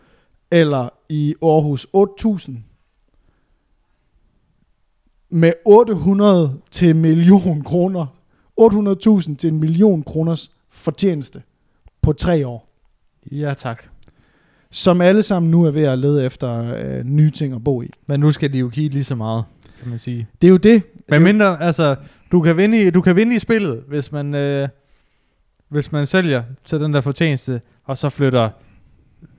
[0.51, 2.63] eller i Aarhus 8000,
[5.29, 8.05] med 800 til million kroner.
[8.59, 11.41] 800.000 til en million kroners fortjeneste
[12.01, 12.67] på tre år
[13.31, 13.83] Ja, tak.
[14.71, 17.89] som alle sammen nu er ved at lede efter øh, nye ting at bo i.
[18.07, 19.43] Men nu skal de jo give lige så meget,
[19.79, 20.27] kan man sige.
[20.41, 20.83] Det er jo det.
[21.09, 21.95] Men mindre, altså,
[22.31, 24.69] du kan vinde i, du kan vinde i spillet, hvis man, øh,
[25.69, 28.49] hvis man sælger til den der fortjeneste, og så flytter,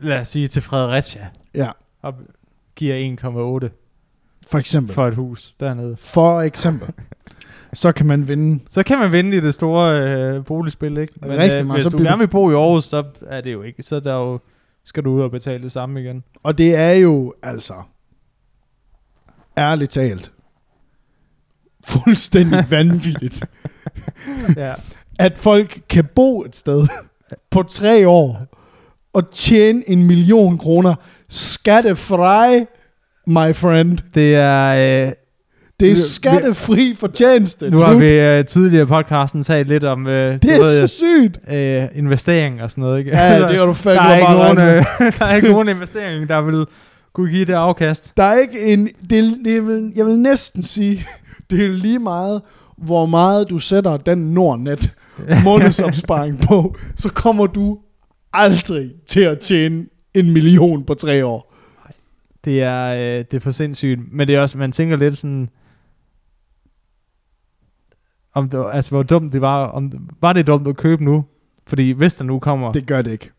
[0.00, 1.70] lad os sige, til Fredericia, Ja,
[2.02, 2.14] og
[2.76, 3.16] giver
[3.64, 3.68] 1,8
[4.50, 4.94] for eksempel.
[4.94, 5.96] for et hus dernede.
[5.96, 6.88] For eksempel.
[7.74, 8.64] Så kan man vinde.
[8.70, 11.12] Så kan man vinde i det store øh, boligspil, ikke?
[11.20, 11.76] Men Rigtig øh, meget.
[11.76, 13.82] hvis Så du bliver gerne vil bo i Aarhus, så er det jo ikke.
[13.82, 14.38] Så er der jo,
[14.84, 16.24] skal du ud og betale det samme igen.
[16.42, 17.74] Og det er jo altså,
[19.58, 20.32] ærligt talt,
[21.88, 23.44] fuldstændig vanvittigt,
[24.56, 24.74] ja.
[25.18, 26.86] at folk kan bo et sted
[27.50, 28.46] på tre år
[29.12, 30.94] og tjene en million kroner
[31.28, 32.64] skattefri,
[33.26, 33.98] my friend.
[34.14, 35.06] Det er...
[35.06, 35.12] Øh,
[35.82, 37.70] Det er skattefri fortjeneste.
[37.70, 40.86] nu har vi øh, tidligere i podcasten talt lidt om øh, Det er ved, så
[40.86, 41.38] sygt.
[41.52, 43.10] øh, investering og sådan noget, ikke?
[43.10, 44.84] Ja, det har du fandme der er, ikke nogen, øh,
[45.18, 46.64] der er ikke nogen investering, der vil
[47.12, 48.12] kunne give det afkast.
[48.16, 48.88] Der er ikke en...
[49.10, 51.06] Det, er- det er, vil- jeg vil næsten sige,
[51.50, 52.40] det er lige meget,
[52.78, 54.90] hvor meget du sætter den Nordnet
[55.44, 57.78] månedsopsparing på, så kommer du
[58.32, 61.54] aldrig til at tjene en million på tre år.
[62.44, 64.00] Det er, øh, det er for sindssygt.
[64.12, 65.48] Men det er også, man tænker lidt sådan...
[68.34, 69.66] Om det, altså, hvor dumt det var.
[69.66, 71.24] Om, var det dumt at købe nu?
[71.66, 72.72] Fordi hvis der nu kommer...
[72.72, 73.30] Det, gør det ikke.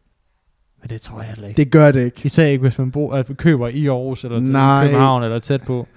[0.81, 1.57] men det tror jeg heller ikke.
[1.57, 2.21] Det gør det ikke.
[2.23, 4.85] Især ikke, hvis man bor, altså, køber i Aarhus, eller til Nej.
[4.85, 5.87] København, eller tæt på.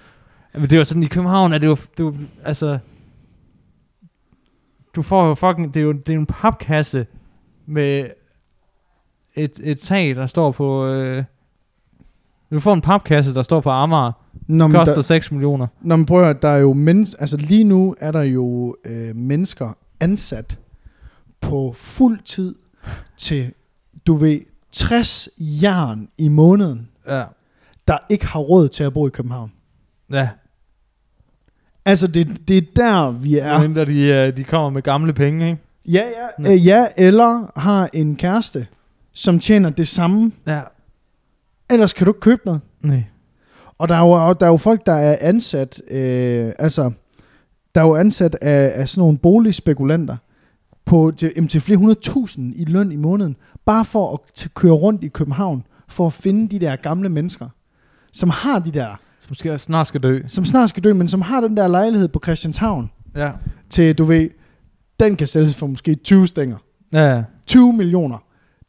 [0.53, 2.79] Men det jo sådan, i København er det jo, det jo altså...
[4.95, 7.05] Du får jo fucking, det er jo, det er en papkasse
[7.65, 8.09] med
[9.35, 10.85] et, et tag, der står på...
[10.85, 11.23] Øh,
[12.51, 14.11] du får en papkasse, der står på Amager,
[14.47, 15.67] Nå, koster der, 6 millioner.
[15.81, 18.75] nå, men prøv at høre, der er jo mennesker, altså lige nu er der jo
[18.85, 20.59] øh, mennesker ansat
[21.41, 22.55] på fuld tid
[23.17, 23.51] til,
[24.07, 24.39] du ved,
[24.71, 27.23] 60 jern i måneden, Ja.
[27.87, 29.51] der ikke har råd til at bo i København.
[30.11, 30.29] Ja.
[31.85, 33.61] Altså, det, det er der, vi er.
[33.61, 33.85] Ja.
[33.85, 35.61] de, øh, de kommer med gamle penge, ikke?
[35.85, 36.03] Ja,
[36.45, 38.67] ja, øh, ja, eller har en kæreste,
[39.13, 40.31] som tjener det samme.
[40.47, 40.61] Ja.
[41.69, 42.61] Ellers kan du ikke købe noget.
[42.81, 43.03] Nej.
[43.77, 46.91] Og der er jo, der er jo folk, der er ansat, øh, altså,
[47.75, 50.15] der er jo ansat af, af sådan nogle boligspekulanter
[50.85, 54.47] på til, jamen, til flere hundrede tusind i løn i måneden, bare for at t-
[54.55, 57.47] køre rundt i København, for at finde de der gamle mennesker,
[58.13, 58.87] som har de der,
[59.27, 60.21] Som skal, snart skal dø.
[60.27, 63.31] som snart skal dø, men som har den der lejlighed på Christianshavn, Ja.
[63.69, 64.29] til, du ved,
[64.99, 66.57] den kan sælges for måske 20 stænger.
[66.93, 67.23] Ja, ja.
[67.47, 68.17] 20 millioner.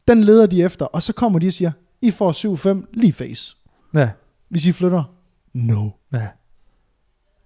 [0.07, 3.55] Den leder de efter, og så kommer de og siger, I får 7-5 lige face.
[3.93, 4.09] Ja.
[4.49, 5.03] Hvis I flytter,
[5.53, 5.89] no.
[6.13, 6.27] Ja.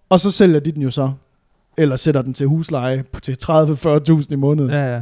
[0.09, 1.11] Og så sælger de den jo så.
[1.77, 4.69] Eller sætter den til husleje på til 30-40.000 i måneden.
[4.69, 4.93] Ja.
[4.95, 5.01] Ja.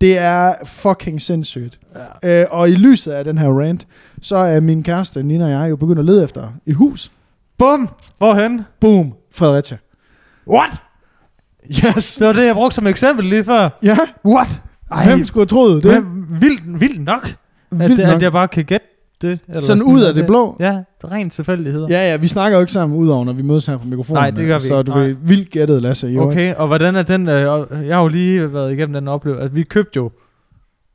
[0.00, 1.80] Det er fucking sindssygt.
[2.22, 2.40] ja.
[2.42, 3.88] Øh, og i lyset af den her rant,
[4.22, 7.12] så er min kæreste, Nina og jeg, jo begyndt at lede efter et hus.
[7.58, 7.88] Bum!
[8.18, 8.62] Hvorhen?
[8.80, 9.14] Boom!
[9.32, 9.76] Fredericia.
[10.48, 10.82] What?
[11.70, 12.14] Yes!
[12.14, 13.78] Det var det, jeg brugte som eksempel lige før.
[13.82, 14.62] Ja, What?
[14.90, 16.04] Ej, hvem skulle have troet det?
[16.06, 17.34] men vildt, vildt nok,
[17.78, 18.16] Vildt det, nok.
[18.16, 18.86] at jeg bare kan gætte
[19.22, 19.38] det.
[19.48, 20.56] Eller Sådan ud af det blå.
[20.60, 21.86] Ja, det rent tilfældigheder.
[21.90, 24.18] Ja, ja, vi snakker jo ikke sammen udover, når vi mødes her på mikrofonen.
[24.20, 26.06] Nej, det gør vi Så du ved, vildt gættet, Lasse.
[26.08, 27.34] Jo, Okay, og hvordan er den, øh,
[27.86, 30.10] jeg har jo lige været igennem den oplevelse, at vi købte jo,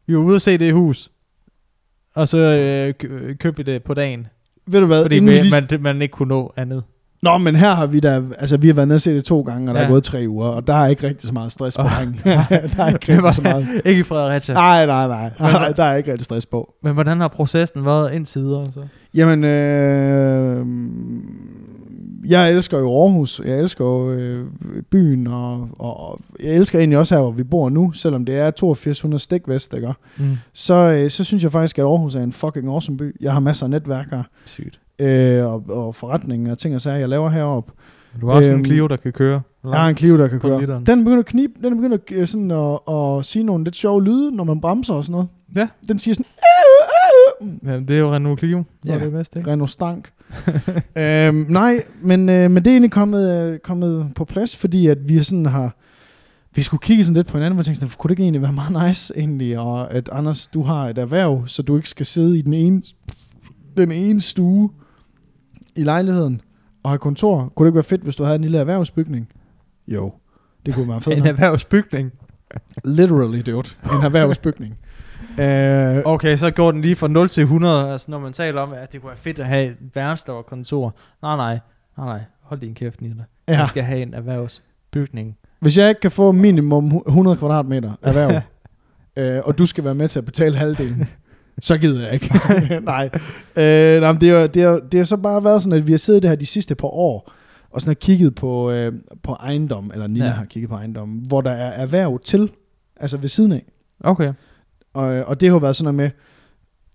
[0.07, 1.09] vi var ude at se det hus,
[2.15, 4.27] og så øh, kø- købte vi det på dagen,
[4.67, 5.03] Ved du hvad?
[5.03, 6.83] fordi inden vi, man, det- man ikke kunne nå andet.
[7.21, 9.41] Nå, men her har vi da, altså vi har været nede og se det to
[9.41, 9.85] gange, og der Ja.
[9.87, 12.19] er gået tre uger, og der er ikke rigtig så meget stress på drengen.
[12.23, 13.67] der er ikke rigtig så meget.
[13.85, 14.53] ikke i Fredericia.
[14.55, 16.73] Nej, nej, nej, nej, der er ikke rigtig stress på.
[16.83, 18.65] Men hvordan har processen været indtil videre?
[18.73, 18.79] Så?
[19.13, 20.65] Jamen, øh,
[22.29, 24.45] jeg elsker jo Aarhus, jeg elsker jo øh,
[24.91, 28.35] byen, og, og, og jeg elsker egentlig også her, hvor vi bor nu, selvom det
[28.37, 29.93] er 8200 stik vest, ikke?
[30.17, 30.37] Mm.
[30.53, 33.15] Så, øh, så synes jeg faktisk, at Aarhus er en fucking awesome by.
[33.21, 34.79] Jeg har masser af netværk her, Sygt.
[34.99, 37.71] Øh, og, og forretninger og ting og sager, jeg laver heroppe.
[38.21, 39.41] Du har også Øhm, en Clio, der kan køre.
[39.65, 40.59] Jeg har en Clio, der kan køre.
[40.59, 40.85] literen.
[40.85, 44.03] Den begynder at knibe, den begynder at, øh, sådan at, at sige nogle lidt sjove
[44.03, 45.27] lyde, når man bremser og sådan noget.
[45.55, 45.67] Ja.
[45.87, 48.63] Den siger sådan, "Øh, øh, øh." Ja, det er jo Renault Clio.
[48.85, 48.93] Ja.
[48.93, 48.99] Ja.
[48.99, 49.51] Det er bedst, ikke?
[49.51, 50.09] Renault Stank.
[50.95, 55.09] øhm, nej, men, øh, men det er egentlig kommet, øh, kommet på plads, fordi at
[55.09, 55.75] vi sådan har,
[56.55, 58.53] vi skulle kigge sådan lidt på hinanden, og tænkte sådan, kunne det ikke egentlig være
[58.53, 62.39] meget nice egentlig, og at Anders, du har et erhverv, så du ikke skal sidde
[62.39, 62.81] i den ene,
[63.77, 64.69] den ene stue
[65.79, 66.41] i lejligheden
[66.83, 67.51] og have kontor.
[67.55, 69.29] Kunne det ikke være fedt, hvis du havde en lille erhvervsbygning?
[69.87, 70.13] Jo,
[70.65, 71.17] det kunne være fedt.
[71.17, 72.11] En erhvervsbygning.
[72.85, 73.69] Literally, dude.
[73.83, 74.77] En erhvervsbygning.
[75.41, 78.73] øh, Okay, så går den lige fra 0 til 100, altså når man taler om,
[78.73, 80.95] at det kunne være fedt at have et værelse, og kontor.
[81.21, 81.59] Nej, nej,
[81.97, 82.21] nej, nej.
[82.41, 83.23] Hold din kæft, Nina.
[83.47, 83.57] Ja.
[83.57, 85.37] Man skal have en erhvervsbygning.
[85.59, 88.41] Hvis jeg ikke kan få minimum 100 kvadratmeter erhverv,
[89.17, 91.07] øh, og du skal være med til at betale halvdelen,
[91.61, 92.33] så gider jeg ikke.
[92.83, 93.09] nej.
[93.55, 95.91] Øh, nej men det, er, det, er, det har så bare været sådan, at vi
[95.93, 97.31] har siddet det her de sidste par år,
[97.71, 98.93] og sådan har kigget på, øh,
[99.23, 100.31] på ejendom, eller Nina Ja.
[100.31, 102.51] har kigget på ejendom, hvor der er erhverv til,
[102.95, 103.65] altså ved siden af.
[104.03, 104.33] Okay.
[104.93, 106.09] Og, og det har været sådan noget med,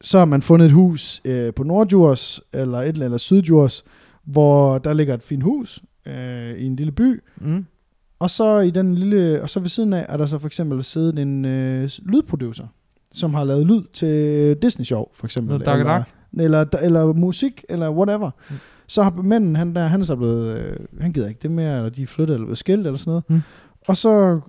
[0.01, 3.85] så har man fundet et hus øh, på Nordjurs, eller et eller andet Sydjurs,
[4.25, 7.65] hvor der ligger et fint hus øh, i en lille by, Mm.
[8.19, 10.85] og så i den lille, og så ved siden af er der så for eksempel
[10.85, 12.67] siddet en øh, lydproducer,
[13.15, 15.55] som har lavet lyd til Disney Show, for eksempel.
[15.55, 16.03] Og eller,
[16.39, 18.31] eller, eller musik, eller whatever.
[18.49, 18.55] Mm.
[18.55, 18.59] Mm.
[18.87, 21.77] Så har manden, han der, han er så blevet, øh, han gider ikke det mere,
[21.77, 23.25] eller de er flyttet, eller blevet skilt, eller sådan noget.
[23.29, 23.43] Mm.
[23.89, 24.41] Og så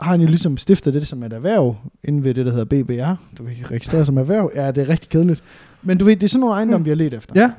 [0.00, 3.14] har han jo ligesom stiftet det som et erhverv, inden ved det, der hedder BBR.
[3.38, 4.50] Du vil registrere som erhverv.
[4.54, 5.42] Ja, det er rigtig kedeligt.
[5.82, 7.34] Men du ved, det er sådan nogle ejendomme, vi har let efter.
[7.40, 7.52] Ja.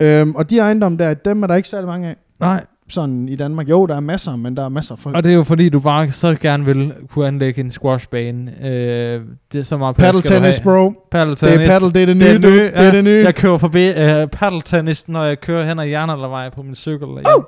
[0.00, 3.36] Øhm, og de ejendomme der, dem er der ikke særlig mange af Nej, sådan i
[3.36, 3.68] Danmark.
[3.68, 5.16] Jo, der er masser, men der er masser af folk.
[5.16, 8.52] og det er jo fordi, du bare så gerne vil kunne anlægge en squashbane.
[8.66, 9.20] Øh,
[9.52, 10.92] det er så meget Paddle tennis, bro.
[11.10, 11.68] Paddle Det tennis.
[11.68, 12.52] er paddle, det er det nye, Det er dude.
[12.54, 12.90] nye, Det er ja.
[12.90, 13.22] det nye.
[13.24, 13.94] Jeg kører forbi uh,
[14.32, 17.08] paddle tennis, når jeg kører hen ad Jernaldervej på min cykel.
[17.08, 17.44] Uh!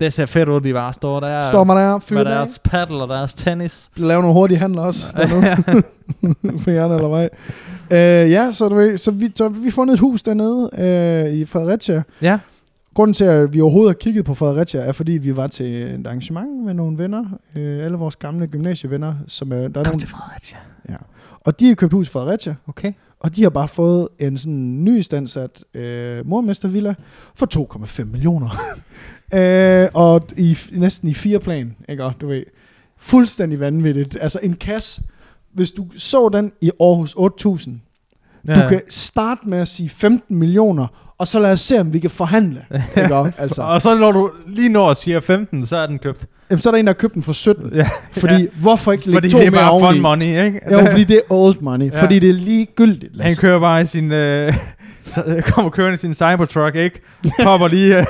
[0.00, 1.42] Det ser fedt ud, de bare står der.
[1.42, 2.30] Står man der, fyr med af.
[2.36, 3.90] deres paddle og deres tennis.
[3.96, 5.06] Lave nogle hurtige handler også.
[6.64, 7.28] På Jern eller vej.
[7.90, 11.44] Øh, ja, så, du ved, så, vi, så vi fundet et hus dernede øh, i
[11.44, 12.02] Fredericia.
[12.22, 12.38] ja.
[12.96, 16.06] Grunden til, at vi overhovedet har kigget på Fredericia, er fordi vi var til et
[16.06, 17.24] arrangement med nogle venner.
[17.56, 19.14] Øh, alle vores gamle gymnasievenner.
[19.26, 20.58] Som er, der er Kom nogle, til Fredericia.
[21.40, 22.54] og de har købt hus i Fredericia.
[22.68, 22.92] Okay.
[23.20, 26.94] Og de har bare fået en sådan ny standsat øh, mormestervilla
[27.34, 28.48] for 2,5 millioner.
[29.34, 32.04] øh, og i, næsten i fire plan, ikke?
[32.20, 32.44] Du ved,
[32.96, 34.16] fuldstændig vanvittigt.
[34.20, 35.02] Altså en kasse,
[35.52, 37.80] hvis du så den i Aarhus 8000,
[38.48, 38.62] Ja.
[38.62, 40.86] Du kan starte med at sige 15 millioner,
[41.18, 42.64] og så lad os se, om vi kan forhandle.
[42.96, 43.32] Ikke?
[43.38, 43.62] Altså.
[43.62, 46.26] og så når du lige når at siger 15, så er den købt.
[46.50, 47.72] Jamen, så er der en, der har købt den for 17.
[47.74, 47.88] Ja.
[48.12, 48.46] Fordi, ja.
[48.60, 50.60] hvorfor ikke lægge fordi to det er mere bare fun money, ikke?
[50.72, 51.92] Jo, fordi det er old money.
[51.92, 52.02] Ja.
[52.02, 53.22] Fordi det er ligegyldigt.
[53.22, 54.12] Han kører bare i sin...
[54.12, 54.54] Øh,
[55.06, 57.00] så kommer kørende i sin Cybertruck, ikke?
[57.44, 58.04] Popper lige, øh,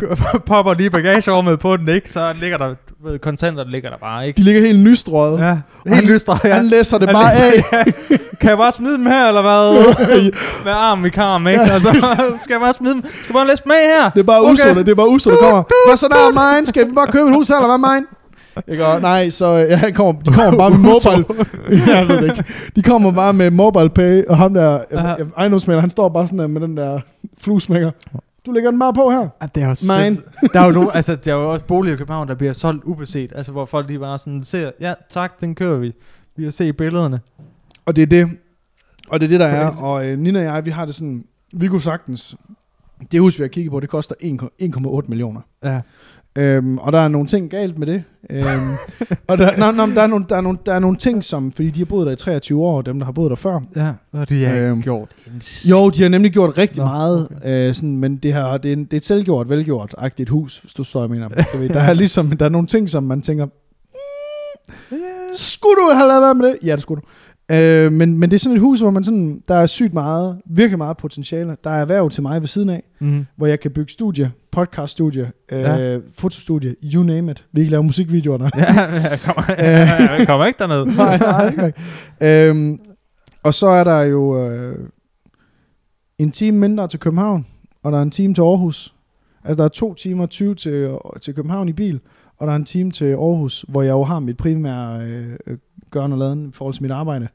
[0.46, 2.12] popper lige bagagerummet på den, ikke?
[2.12, 4.36] Så ligger der, ved, kontanter ligger der bare, ikke?
[4.36, 5.40] De ligger helt nystrøget.
[5.40, 5.58] Ja,
[5.94, 6.54] helt nystrøget, ja.
[6.54, 7.86] Han læser det Han bare læser- af.
[8.10, 8.16] ja.
[8.40, 9.94] Kan jeg bare smide dem her, eller hvad?
[10.64, 11.60] Med arm i karm, ikke?
[11.64, 11.74] Ja.
[11.74, 11.88] Og så
[12.42, 13.02] skal jeg bare smide dem.
[13.02, 14.10] Skal jeg bare læse med her?
[14.10, 14.52] Det er bare Okay.
[14.52, 15.62] usundt, det er bare usundt, der kommer.
[15.88, 16.66] Hvad så der er mine?
[16.66, 18.06] Skal vi bare købe et hus her, eller hvad mine?
[18.68, 18.86] Ikke?
[18.86, 21.46] Og nej, så ja, han kommer, de kommer bare med mobile.
[21.96, 22.44] jeg ved det ikke.
[22.76, 24.80] De kommer bare med mobile pay, og ham der,
[25.36, 27.00] ejendomsmælder, han står bare sådan der med den der
[27.38, 27.90] fluesmækker.
[28.46, 29.28] Du lægger den bare på her.
[29.42, 30.04] Ja, det er også Mine.
[30.04, 30.52] sindssygt.
[30.52, 32.84] Der er jo no, altså, der er jo også boliger i København, der bliver solgt
[32.84, 33.32] ubeset.
[33.36, 35.92] Altså, hvor folk lige bare sådan ser, ja, tak, den kører vi.
[36.36, 37.20] Vi har set billederne.
[37.86, 38.28] Og det er det.
[39.08, 39.70] Og det er det, der er.
[39.82, 42.36] Og øh, Nina og jeg, vi har det sådan, vi kunne sagtens,
[43.12, 44.64] det hus, vi har kigget på, det koster 1,-
[45.02, 45.40] 1,8 millioner.
[45.64, 45.80] Ja.
[46.38, 48.02] Øhm, og der er nogle ting galt med det.
[48.30, 48.70] Øhm,
[49.28, 51.52] og der, no, no, der, er nogle, der, er nogle, der er nogle ting, som,
[51.52, 53.60] fordi de har boet der i 23 år, dem der har boet der før.
[53.76, 57.28] Ja, og de har Øhm, gjort en Jo, de har nemlig gjort rigtig Nå, meget,
[57.36, 57.68] okay.
[57.68, 60.84] øh, sådan, men det, her, det, er det er et selvgjort, velgjort-agtigt hus, hvis du
[60.84, 61.28] står og mener.
[61.28, 63.46] Du ved, der er ligesom, der er nogle ting, som man tænker,
[64.92, 65.00] Yeah.
[65.34, 66.58] skulle du have lavet være med det?
[66.62, 67.06] Ja, det skulle du.
[67.52, 70.38] Øh, men, men det er sådan et hus, hvor man sådan, der er sygt meget,
[70.46, 71.56] virkelig meget potentiale.
[71.64, 73.26] Der er erhverv til mig ved siden af, Mm.
[73.36, 75.76] hvor jeg kan bygge studie, podcaststudie, øh, Ja.
[75.76, 75.98] ja.
[76.18, 77.44] fotostudie, you name it.
[77.52, 78.38] Vi kan lave musikvideoer.
[78.56, 80.96] Ja, jeg kommer, jeg kommer ikke derned.
[80.96, 81.72] nej, nej, ikke nok.
[82.20, 82.78] øhm,
[83.42, 84.88] Og så er der jo øh,
[86.18, 87.46] en time mindre til København,
[87.82, 88.94] og der er en time til Aarhus.
[89.44, 92.00] Altså der er to timer 20 til, til København i bil,
[92.38, 95.28] og der er en time til Aarhus, hvor jeg jo har mit primære øh,
[95.92, 97.28] gørn og laden i forhold til mit arbejde.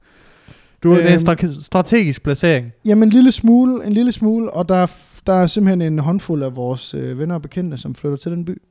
[0.84, 2.72] Du er en Øhm, stra- strategisk placering.
[2.86, 4.92] Jamen en lille smule, en lille smule, og der er,
[5.28, 8.46] der er simpelthen en håndfuld af vores øh, venner og bekendte, som flytter til den
[8.46, 8.62] by.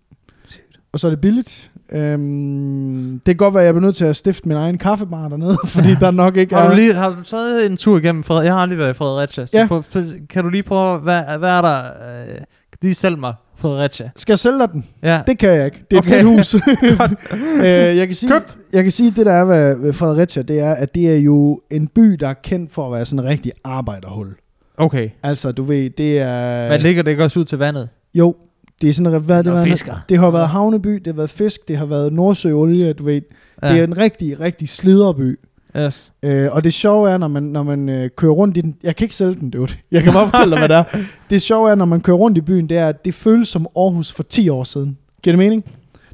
[0.92, 1.70] Og så er det billigt.
[1.92, 5.28] Øhm, det kan godt være, at jeg bliver nødt til at stifte min egen kaffebar
[5.28, 8.44] dernede, fordi der nok ikke Har du, lige, har du taget en tur igennem Frederik?
[8.46, 9.46] Jeg har aldrig været i Fredericia.
[9.46, 9.66] Så Ja.
[9.66, 9.82] på,
[10.28, 11.82] kan du lige prøve, hvad, hvad er der?
[11.84, 12.34] Øh,
[12.82, 14.10] lige sælge mig Fredericia?
[14.16, 14.84] Skal jeg sælge dig den?
[15.02, 15.22] Ja.
[15.26, 15.84] Det kan jeg ikke.
[15.90, 16.10] Det er Okay.
[16.10, 16.54] et fedt hus.
[17.64, 18.56] øh, jeg, kan sige, Købt.
[18.72, 21.60] jeg kan sige, at det der er ved, Fredericia, det er, at det er jo
[21.70, 24.34] en by, der er kendt for at være sådan en rigtig arbejderhul.
[24.76, 25.08] Okay.
[25.22, 26.66] Altså, du ved, det er...
[26.66, 27.88] Hvad ligger det ikke også ud til vandet?
[28.14, 28.34] Jo,
[28.82, 29.94] det er sådan, hvad det, fisker.
[30.08, 33.20] det har været havneby, det har været fisk, det har været Nordsøolie, du ved.
[33.62, 33.68] Ja.
[33.72, 35.38] Det er en rigtig, rigtig sliderby.
[35.78, 36.12] Yes.
[36.22, 38.76] Øh, og det sjove er, når man, når man øh, kører rundt i den...
[38.82, 39.72] Jeg kan ikke sælge den, dude.
[39.90, 40.84] Jeg kan bare fortælle dig, hvad det er.
[41.30, 43.66] Det sjove er, når man kører rundt i byen, det er, at det føles som
[43.76, 44.98] Aarhus for 10 år siden.
[45.22, 45.64] Giver det mening?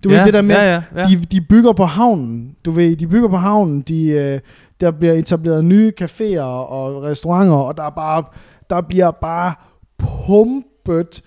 [0.05, 1.03] Du ja, ved, det der med, Ja, ja, ja.
[1.03, 2.57] de, de bygger på havnen.
[2.65, 3.81] Du ved, de bygger på havnen.
[3.81, 4.41] De, øh,
[4.81, 8.25] der bliver etableret nye caféer og restauranter, og der er bare,
[8.71, 9.55] der bliver bare
[9.99, 11.23] pumpet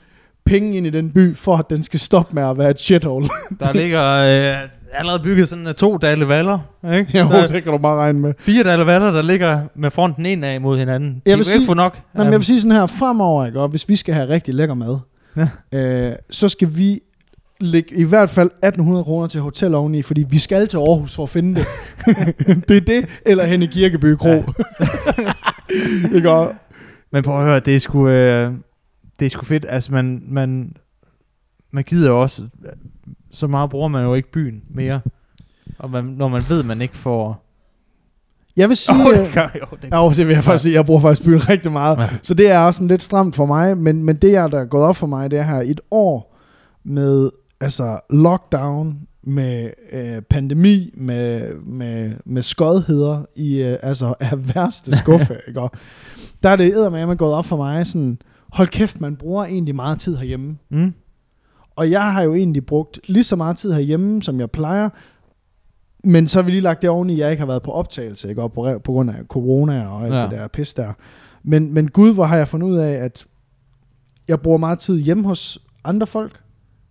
[0.46, 3.28] penge ind i den by, for at den skal stoppe med at være et shithole.
[3.60, 6.60] Der ligger øh, allerede bygget sådan uh, to dale valler,
[6.94, 7.20] ikke?
[7.20, 8.34] jo, Der, det kan du bare regne med.
[8.40, 11.14] fire dale valler, der ligger med fronten en af mod hinanden.
[11.14, 12.00] De Jeg vil vil sige- ikke få nok.
[12.14, 14.54] Nå, men jeg vil sige sådan her, fremover, ikke, og hvis vi skal have rigtig
[14.54, 14.98] lækker mad,
[15.38, 15.48] Ja.
[15.80, 17.00] øh, så skal vi
[17.60, 21.24] lægge i hvert fald 1800 kroner til hotel oveni, fordi vi skal til Aarhus for
[21.24, 21.68] at finde det.
[22.70, 24.30] det er det, eller hen i Kirkeby Kro.
[24.30, 24.44] Ja.
[26.16, 26.48] ikke,
[27.12, 28.52] Men prøv at høre, det er sgu, øh,
[29.19, 29.65] det er sgu fedt.
[29.69, 30.75] Altså, man, man,
[31.71, 32.47] man gider jo også...
[33.32, 35.01] Så meget bruger man jo ikke byen mere.
[35.80, 37.45] Og man, når man ved, man ikke får...
[38.56, 39.10] jeg vil sige...
[39.13, 39.78] Øh, det gør jo.
[39.82, 40.73] Det Ja, jo, det vil jeg faktisk sige.
[40.73, 41.97] Jeg bruger faktisk byen rigtig meget.
[41.97, 42.10] Ja.
[42.21, 43.78] Så det er også sådan lidt stramt for mig.
[43.78, 46.36] Men, men det, er, der er gået op for mig, det er her et år
[46.84, 54.97] med altså lockdown, med øh, pandemi, med, med, med skodheder i øh, altså af værste
[54.97, 55.38] skuffe.
[55.47, 55.62] ikke?
[56.46, 58.20] Der er det eddermame gået op for mig sådan,
[58.54, 60.58] hold kæft, man bruger egentlig meget tid herhjemme.
[60.70, 60.94] Mm.
[61.76, 64.90] Og jeg har jo egentlig brugt lige så meget tid herhjemme, som jeg plejer.
[66.04, 68.30] Men så har vi lige lagt det oveni, at jeg ikke har været på optagelse,
[68.30, 68.42] ikke?
[68.42, 70.22] Og på, på grund af corona og alt Ja.
[70.22, 70.94] det der pis der.
[71.44, 73.26] Men, men gud, hvor har jeg fundet ud af, at
[74.28, 76.42] jeg bruger meget tid hjemme hos andre folk.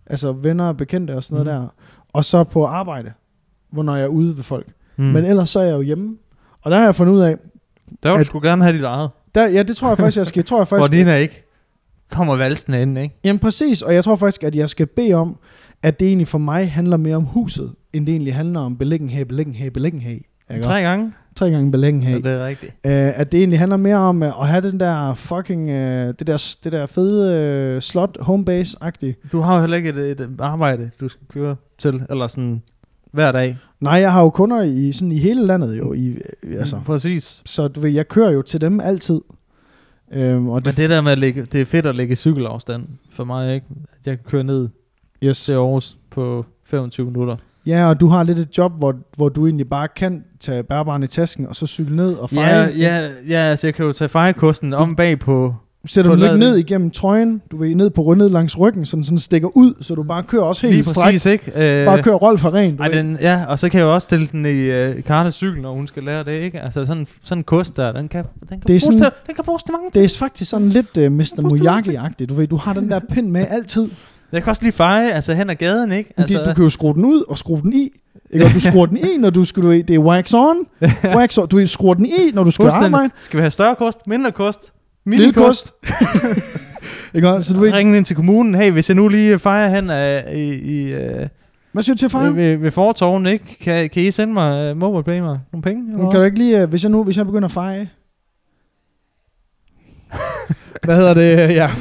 [0.07, 1.67] Altså venner og bekendte og sådan noget Mhm.
[1.67, 1.73] der.
[2.13, 3.11] Og så på arbejde,
[3.71, 4.67] hvor når jeg er ude ved folk.
[4.97, 5.03] Mm.
[5.05, 5.11] Mm.
[5.11, 6.17] Men ellers så er jeg jo hjemme.
[6.63, 7.37] Og der har jeg fundet ud af,
[8.03, 9.09] der vil du at- sgu gerne have dit eget.
[9.35, 10.39] Der, ja, det tror jeg faktisk, jeg skal.
[10.39, 11.45] Jeg tror jeg Hvor faktisk, Nina ikke
[12.11, 13.19] kommer valsende ind, ikke?
[13.23, 15.37] Jamen præcis, og jeg tror faktisk, at jeg skal bede om,
[15.83, 19.25] at det egentlig for mig handler mere om huset, end det egentlig handler om beliggenhed,
[19.25, 20.19] beliggenhed, beliggenhed.
[20.51, 20.63] Ikke?
[20.63, 21.13] Tre gange?
[21.35, 22.21] Tre gange beliggenhed.
[22.23, 22.71] Ja, det er rigtigt.
[22.71, 26.27] Uh, at det egentlig handler mere om uh, at have den der fucking, uh, det,
[26.27, 29.29] der, det der fede uh, slot homebase-agtige.
[29.31, 32.61] Du har jo heller ikke et, et arbejde, du skal køre til, eller sådan...
[33.15, 33.57] hver dag.
[33.79, 35.93] Nej, jeg har jo kunder i, sådan i hele landet jo.
[35.93, 36.07] I,
[36.43, 36.75] øh, altså.
[36.75, 37.41] Mm, præcis.
[37.45, 39.21] Så du ved, jeg kører jo til dem altid.
[40.13, 42.87] Øhm, og Men det, det der med at lægge, det er fedt at lægge cykelafstand
[43.11, 43.67] for mig, ikke?
[43.99, 44.69] At jeg kan køre ned
[45.23, 45.45] yes.
[45.45, 47.35] til Aarhus på 25 minutter.
[47.65, 51.03] Ja, og du har lidt et job, hvor, hvor du egentlig bare kan tage bærbaren
[51.03, 52.55] i tasken, og så cykle ned og feje.
[52.55, 55.55] Ja, ja, ja, altså jeg kan jo tage fejrekosten om bag på...
[55.87, 59.03] Sætter du ikke ned igennem trøjen, du ved, ned på ned langs ryggen, så den
[59.03, 61.03] sådan stikker ud, så du bare kører også Lige helt stræk.
[61.05, 61.51] præcis, ikke?
[61.81, 63.93] Øh, Bare kører rold for ren, du Ej, den, ja, og så kan jeg jo
[63.93, 66.59] også stille den i uh, Kartes cykel, når hun skal lære det, ikke?
[66.61, 69.35] Altså sådan, sådan en kost der, den kan, den kan, Det bruges, sådan- til, den
[69.35, 69.93] kan bruges til mange ting.
[70.03, 71.41] Det er faktisk sådan lidt uh, Mr.
[71.53, 72.25] Miyagi-agtigt.
[72.29, 73.89] Du ved, du har den der pind med altid.
[74.31, 76.13] Jeg kan også lige feje, altså hen ad gaden, ikke?
[76.17, 77.89] Altså, Altså, du kan jo skrue den ud og skrue den i.
[78.33, 78.45] Ikke?
[78.45, 80.55] Og du skruer den i, når du skal, du ved, det er wax on,
[81.17, 81.47] wax on.
[81.47, 82.85] Du skruer den i, når du skal Fuldstændig.
[82.93, 83.13] arbejde.
[83.23, 84.71] skal vi have større kost, mindre kost,
[85.05, 85.73] Lille lille kost.
[87.13, 87.29] Ikke?
[87.29, 87.49] også?
[87.49, 90.33] Så du ved, Ringe ind til kommunen, hey, hvis jeg nu lige fejrer hen uh,
[90.39, 91.27] i, i uh,
[91.71, 92.29] hvad siger du til far?
[92.29, 93.57] ved, ved fortorven, ikke?
[93.61, 95.93] Kan, kan I sende mig uh, mobile pay mig nogle penge?
[95.93, 97.89] eller Kan du ikke lige, øh, hvis jeg nu, hvis jeg begynder at feje?
[100.83, 101.55] Hvad hedder det?
[101.55, 101.71] Ja.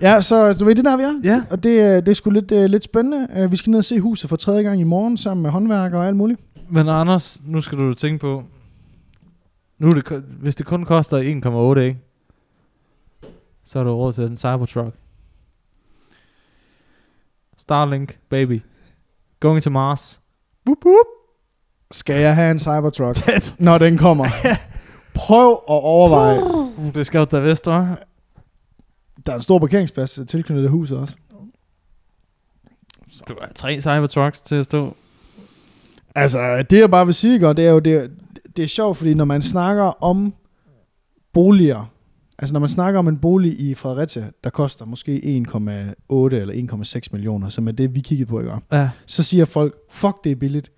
[0.00, 1.14] Ja, så du ved, det der vi er.
[1.24, 3.44] Ja, Og det, øh, det er sgu lidt, uh, lidt spændende.
[3.44, 6.00] Uh, vi skal ned og se huset for tredje gang i morgen, sammen med håndværkere
[6.00, 6.40] og alt muligt.
[6.70, 8.42] men Anders, nu skal du tænke på,
[9.78, 11.18] nu det, hvis det kun koster
[11.74, 11.98] 1,8, ikke?
[13.70, 14.94] Så er du råd til en Cybertruck.
[17.56, 18.62] Starlink, baby.
[19.40, 20.20] Going to Mars.
[20.66, 21.06] Woop woop.
[21.90, 23.54] Skal jeg have en Cybertruck, Tæt.
[23.58, 24.24] når den kommer?
[25.14, 26.40] Prøv at overveje.
[26.94, 27.70] Det skal du da vist, hva'?
[29.26, 31.16] Der er en stor parkeringsplads tilknyttet huset også.
[33.28, 34.96] Du har tre Cybertrucks til at stå.
[36.14, 38.10] Altså, det jeg bare vil sige, godt, det er jo, det,
[38.56, 40.34] det er sjovt, fordi når man snakker om
[41.32, 41.92] boliger,
[42.40, 46.54] altså når man snakker om en bolig i Fredericia, der koster måske 1,8 eller
[46.94, 48.90] 1,6 millioner, som er det, vi kiggede på i går, Ja.
[49.06, 50.70] så siger folk, fuck, det er billigt.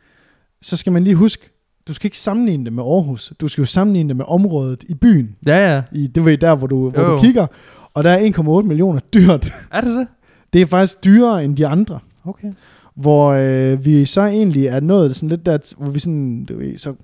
[0.63, 1.51] Så skal man lige huske,
[1.89, 4.95] du skal ikke sammenligne det med Aarhus, du skal jo sammenligne det med området i
[4.95, 5.83] byen, Ja, ja.
[5.93, 7.17] i, det var der, hvor du, hvor Jo.
[7.17, 7.47] du kigger,
[7.95, 8.31] og der er
[8.63, 9.55] 1,8 millioner dyrt.
[9.73, 10.07] Er det det?
[10.53, 12.53] Det er faktisk dyrere end de andre Okay.
[12.95, 16.79] hvor øh, vi så egentlig er nået sådan lidt der, hvor vi sådan, du ved,
[16.79, 16.95] så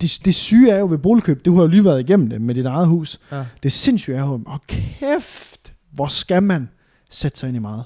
[0.00, 2.54] det, det syge er jo ved boligkøb, det har jo lige været igennem det med
[2.54, 3.20] dit eget hus.
[3.32, 3.44] Ja.
[3.62, 6.68] Det sindssyge er jo, åh kæft, hvor skal man
[7.10, 7.84] sætte sig ind i meget.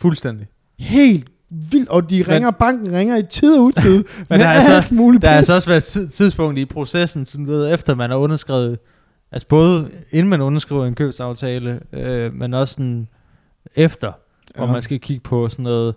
[0.00, 0.46] Fuldstændig.
[0.78, 4.72] Helt vildt, og de ringer, banken ringer i tid og utid, Men der er altså-
[4.72, 5.36] alt muligt Der pis.
[5.36, 8.78] altså også været tid, tidspunkt i processen, sådan ved, efter man har underskrevet,
[9.32, 13.08] altså både inden man underskriver en købsaftale, øh, men også sådan
[13.76, 14.12] efter,
[14.56, 14.72] hvor Ja.
[14.72, 15.94] man skal kigge på sådan noget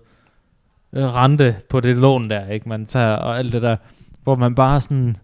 [0.93, 3.75] øh, rente på det lån der, ikke man tager, og alt det der,
[4.23, 5.17] hvor man bare sådan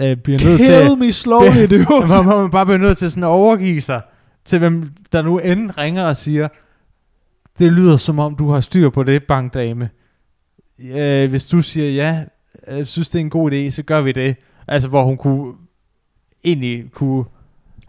[0.00, 1.86] øh, bliver nødt til, Kill me slowly, dude.
[1.86, 4.00] hvor, hvor man bare bliver nødt til sådan at overgive sig
[4.44, 6.48] til hvem der nu end ringer og siger,
[7.58, 9.90] det lyder som om du har styr på det, bankdame.
[10.94, 12.24] Øh, hvis du siger ja,
[12.76, 14.36] jeg synes det er en god idé, så gør vi det.
[14.68, 15.54] Altså hvor hun kunne
[16.44, 17.24] egentlig kunne...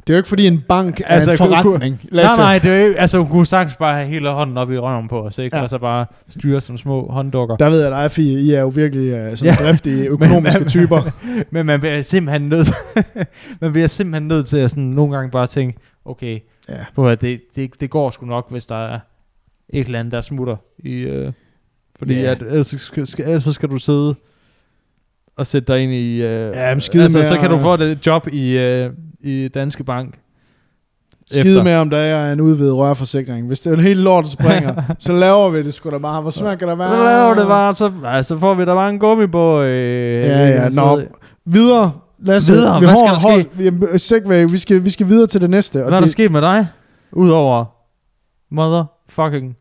[0.08, 1.94] Det er jo ikke fordi en bank er Altså, en kunne- forretning.
[2.04, 2.38] Nej, Lasse.
[2.42, 5.08] nej, det er jo altså hun kunne sagtens bare have hele hånden op i røven
[5.08, 5.58] på os, ikke?
[5.58, 5.64] Ja.
[5.64, 7.56] Og så bare styre som små hånddukker.
[7.56, 9.66] Der ved jeg dig, Fie, I er jo virkelig uh, sådan Ja.
[9.66, 10.98] driftige økonomiske Men- typer.
[11.54, 12.72] Men man bliver simpelthen nødt,
[13.62, 16.40] man bliver simpelthen nødt til at sådan nogle gange bare tænke, okay,
[16.70, 16.76] Ja.
[16.96, 19.00] på det, det, det går sgu nok, hvis der er
[19.70, 20.56] et eller andet, der smutter.
[20.80, 21.32] I, øh,
[22.00, 22.32] fordi yeah.
[22.32, 24.16] at, ellers, skal, ellers så skal du sidde
[25.38, 26.22] og sætte dig ind i...
[26.22, 28.90] Øh, Ja, men skide altså, med så kan du få et job i, øh,
[29.24, 30.20] i Danske Bank.
[31.32, 31.64] Skide Efter.
[31.64, 33.48] med, om der er en udvidet rørforsikring.
[33.48, 36.22] Hvis det er en helt lort, der springer, så laver vi det sgu da bare.
[36.22, 36.90] Hvor svært kan der være?
[36.90, 39.66] Så laver det bare, så, ej, så får vi da bare en gummibåd.
[39.66, 41.02] Øh, Ja, ja, så- nå.
[41.46, 41.92] Videre.
[42.24, 43.36] Lasse, Videre, vi hvad har- skal der
[43.76, 45.78] hold- vi, segway, vi, skal, vi skal videre til det næste.
[45.78, 46.68] Og Hvad er der det, sket med dig?
[47.12, 47.66] Udover
[48.52, 49.56] motherfucking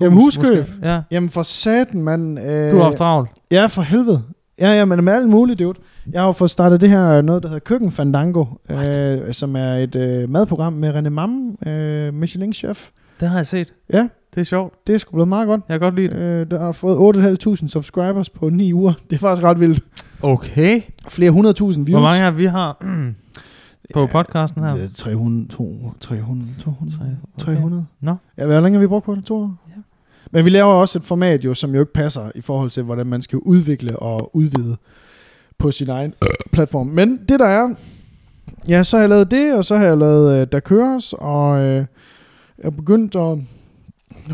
[0.00, 0.58] Jamen, huskøb.
[0.58, 0.72] måske.
[0.82, 2.38] Ja, Jamen for satan, mand.
[2.40, 3.30] Øh, du har haft travlt.
[3.50, 4.22] Ja, for helvede.
[4.60, 5.78] Ja, ja, men med alt muligt, dude.
[6.12, 9.74] Jeg har jo fået startet det her, noget der hedder Køkken Fandango, øh, som er
[9.74, 12.88] et øh, madprogram med René Mam, øh, Michelin-chef.
[13.20, 13.74] Det har jeg set.
[13.92, 14.08] Ja.
[14.34, 14.74] Det er sjovt.
[14.86, 15.60] Det er sgu blevet meget godt.
[15.68, 16.16] Jeg kan godt lide det.
[16.16, 18.92] Øh, der har fået 8.500 subscribers på 9 uger.
[19.10, 19.80] Det er faktisk ret vildt.
[20.22, 20.80] Okay.
[21.08, 22.00] Flere hundredtusind views.
[22.00, 22.84] Hvor mange er vi har
[23.94, 24.76] på podcasten her?
[24.76, 27.44] Ja, 300, 200, 300, 200, Okay.
[27.54, 27.86] 300.
[28.00, 28.14] Nå.
[28.38, 29.24] Ja, hvor længe har vi brugt på det?
[29.24, 29.54] To år?
[29.68, 29.80] Ja.
[30.30, 33.06] Men vi laver også et format, jo, som jo ikke passer i forhold til, hvordan
[33.06, 34.76] man skal udvikle og udvide
[35.58, 36.14] på sin egen
[36.52, 36.86] platform.
[36.86, 37.74] Men det der er,
[38.68, 41.58] ja, så har jeg lavet det, og så har jeg lavet øh, Der Køres, og
[41.58, 41.86] øh, jeg
[42.58, 43.38] er begyndt at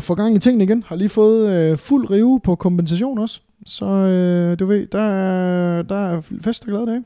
[0.03, 0.83] få gang i tingene igen.
[0.87, 3.39] Har lige fået øh, fuld rive på kompensation også.
[3.65, 7.03] Så øh, du ved, der er, der er fest og glade dage.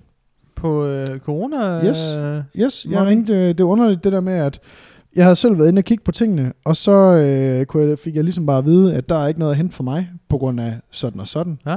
[0.56, 1.86] På øh, corona?
[1.90, 2.16] Yes.
[2.18, 4.60] Øh, Yes, jeg ringte, det er underligt det der med, at
[5.16, 8.16] Jeg havde selv været inde og kigge på tingene, og så øh, kunne jeg, fik
[8.16, 10.38] jeg ligesom bare at vide, at der er ikke noget at hente for mig, på
[10.38, 11.60] grund af sådan og sådan.
[11.66, 11.76] Ja.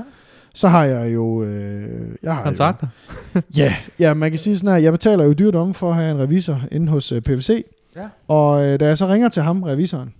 [0.54, 1.42] Så har jeg jo...
[1.44, 2.86] Øh, jeg har Kontakter.
[3.34, 5.96] Jo, ja, ja, man kan sige sådan her, jeg betaler jo dyrt om for at
[5.96, 7.64] have en revisor inde hos øh, PVC,
[7.96, 8.02] Ja.
[8.28, 10.14] og øh, da jeg så ringer til ham, revisoren,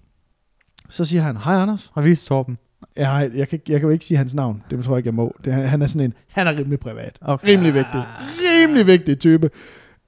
[0.91, 1.91] så siger han, hej Anders.
[1.95, 2.59] Har vist Torben.
[2.97, 5.07] Jeg, har, jeg, kan, jeg kan jo ikke sige hans navn, det tror jeg ikke,
[5.07, 5.35] jeg må.
[5.45, 7.19] Det, han, han er sådan en, han er rimelig privat.
[7.21, 7.49] Okay.
[7.49, 8.03] Rimelig vigtig.
[8.63, 9.51] Rimelig vigtig type.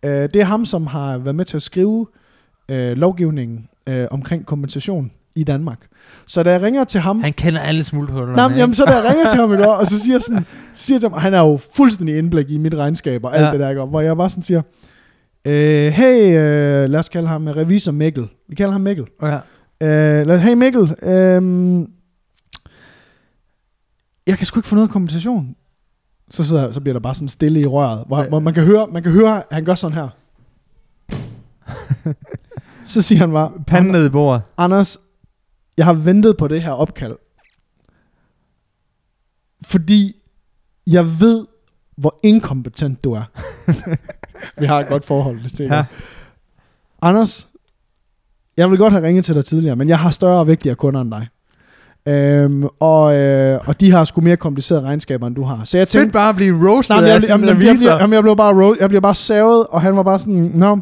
[0.06, 2.06] Uh, det er ham, som har været med til at skrive
[2.72, 5.86] uh, lovgivningen uh, omkring kompensation i Danmark.
[6.26, 7.20] Så da jeg ringer til ham...
[7.20, 8.36] Han kender alle smulthullerne.
[8.36, 10.46] Nej, men, jamen, så da jeg ringer til ham i og så siger jeg sådan,
[10.74, 13.50] siger til ham, han er jo fuldstændig indblik i mit regnskab og alt Ja.
[13.52, 13.80] det der, ikke?
[13.80, 14.62] Og hvor jeg bare sådan siger,
[15.48, 18.28] øh, hey, øh, lad os kalde ham øh, revisor Mikkel.
[18.48, 19.06] Vi kalder ham Mikkel.
[19.22, 19.34] Ja.
[19.82, 21.42] Øh, lad, hey Mikkel, øh,
[24.26, 25.56] jeg kan sgu ikke få noget kompensation.
[26.30, 28.86] Så, sidder, så bliver der bare sådan stille i røret, hvor, hvor man, kan høre,
[28.86, 30.08] man kan høre, at han gør sådan her.
[32.86, 34.42] så siger han bare, Panden ned i bordet.
[34.58, 34.98] Anders,
[35.76, 37.16] jeg har ventet på det her opkald.
[39.62, 40.16] Fordi
[40.86, 41.46] jeg ved,
[41.96, 43.22] hvor inkompetent du er.
[44.60, 45.84] Vi har et godt forhold, hvis det er Ja.
[47.02, 47.48] Anders,
[48.56, 51.00] jeg vil godt have ringet til dig tidligere, men jeg har større og vigtigere kunder
[51.00, 51.28] end dig.
[52.08, 55.64] Øhm, og, øh, og de har sgu mere komplicerede regnskaber, end du har.
[55.64, 57.68] Så jeg Tænk tænkte, bare at blive roasted Nej, men af jeg, jamen, jamen, jeg,
[57.70, 57.84] revisor.
[57.86, 60.50] bliver, jamen, jeg blev bare ro- jeg bliver bare savet, og han var bare sådan,
[60.54, 60.78] nå,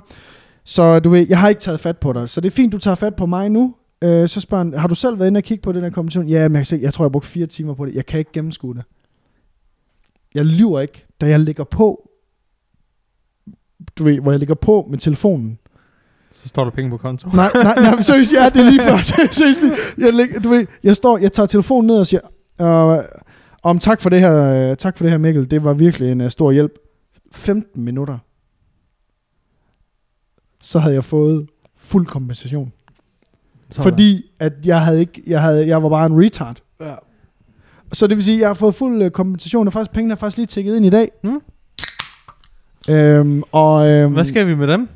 [0.64, 2.78] så du ved, jeg har ikke taget fat på dig, så det er fint, du
[2.78, 3.74] tager fat på mig nu.
[4.02, 6.28] Øh, så spørger han, har du selv været inde og kigge på den her kompensation?
[6.28, 7.94] Ja, men jeg, kan se, jeg tror, jeg brugte fire timer på det.
[7.94, 8.84] Jeg kan ikke gennemskue det.
[10.34, 12.08] Jeg lyver ikke, da jeg ligger på,
[13.98, 15.58] du ved, hvor jeg ligger på med telefonen.
[16.32, 17.28] Så står der penge på konto.
[17.28, 18.92] Nej, nej, nej, men seriøst, ja, det er lige før.
[19.22, 19.60] Er seriøst,
[19.98, 22.20] jeg, ligger, du ved, jeg står, jeg tager telefonen ned og siger,
[22.60, 23.04] øh,
[23.62, 26.20] om tak for det her, øh, tak for det her Mikkel, det var virkelig en
[26.20, 26.72] uh, stor hjælp.
[27.32, 28.18] 15 minutter.
[30.62, 31.46] Så havde jeg fået
[31.76, 32.72] fuld kompensation.
[33.70, 33.90] Sådan.
[33.92, 36.56] Fordi at jeg havde ikke, jeg havde, jeg var bare en retard.
[36.80, 36.94] Ja.
[37.92, 40.16] Så det vil sige, at jeg har fået fuld øh, kompensation, og faktisk pengene er
[40.16, 41.10] faktisk lige tækket ind i dag.
[41.24, 41.40] Mm.
[42.90, 44.88] Øhm, og, øhm, Hvad skal vi med dem?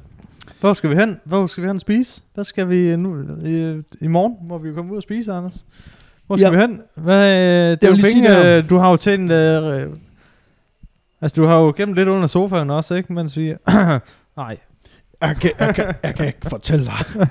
[0.60, 1.20] Hvor skal vi hen?
[1.24, 2.22] Hvor skal vi hen og spise?
[2.34, 3.16] Hvad skal vi nu?
[3.44, 5.66] I, i morgen må vi jo komme ud og spise, Anders.
[6.26, 6.50] Hvor skal Ja.
[6.50, 6.80] vi hen?
[6.94, 9.32] Hvad, øh, det er jo penge, sige øh, du har jo tjent...
[9.32, 9.86] Øh,
[11.20, 13.12] altså, du har jo gemt lidt under sofaen også, ikke?
[13.12, 13.54] Mens vi...
[14.36, 14.56] Nej.
[15.20, 17.28] Jeg kan, jeg, kan, jeg kan ikke fortælle dig.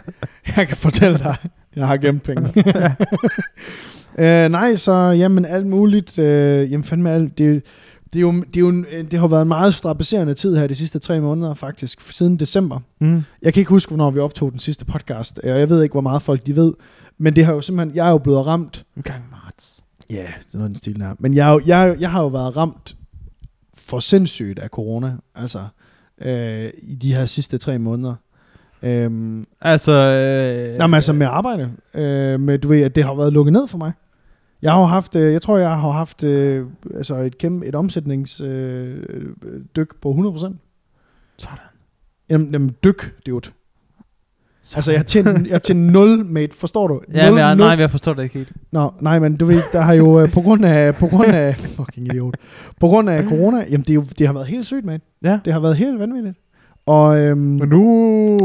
[0.57, 1.35] Jeg kan fortælle dig,
[1.75, 2.53] jeg har gemt penge.
[4.45, 6.19] øh, nej, så jamen alt muligt.
[6.19, 7.37] Øh, jamen fandme alt.
[7.37, 7.63] Det,
[8.13, 10.67] det, er jo, det, er jo en, det har været en meget strapacerende tid her
[10.67, 12.79] de sidste tre måneder faktisk, siden december.
[13.01, 13.23] Mm.
[13.41, 16.01] Jeg kan ikke huske, hvornår vi optog den sidste podcast, og jeg ved ikke, hvor
[16.01, 16.73] meget folk de ved,
[17.17, 18.85] men det har jo simpelthen, jeg er jo blevet ramt.
[18.97, 19.83] En gang marts.
[20.09, 21.15] Ja, yeah, det er noget den stil der.
[21.19, 22.95] Men jeg, jeg, jeg har jo været ramt
[23.73, 25.67] for sindssygt af corona, altså
[26.21, 28.15] øh, i de her sidste tre måneder.
[28.83, 29.91] Øhm, Altså...
[29.91, 31.71] Øh, Nej, men altså med arbejde.
[31.93, 33.91] Øh, med, du ved, at det har været lukket ned for mig.
[34.61, 38.47] Jeg har haft, øh, jeg tror, jeg har haft øh, altså et kæmpe, et omsætningsdyk
[38.47, 40.37] øh, dyk på 100%.
[41.37, 41.57] Sådan.
[42.29, 43.39] Jamen, jamen dyk, det er
[44.67, 44.77] Sådan.
[44.77, 47.01] Altså, jeg har tjent, jeg har tjent 0, mate, forstår du?
[47.13, 47.65] Ja, Nul, men jeg, nul.
[47.67, 48.51] nej, jeg forstår det ikke helt.
[48.71, 51.55] Nå, nej, men du ved, der har jo øh, på grund af, på grund af,
[51.57, 52.35] fucking idiot,
[52.79, 55.03] på grund af corona, jamen det, er jo, det har været helt sygt, mate.
[55.23, 55.39] Ja.
[55.45, 56.37] Det har været helt vanvittigt.
[56.85, 57.81] Og, øhm, Men nu...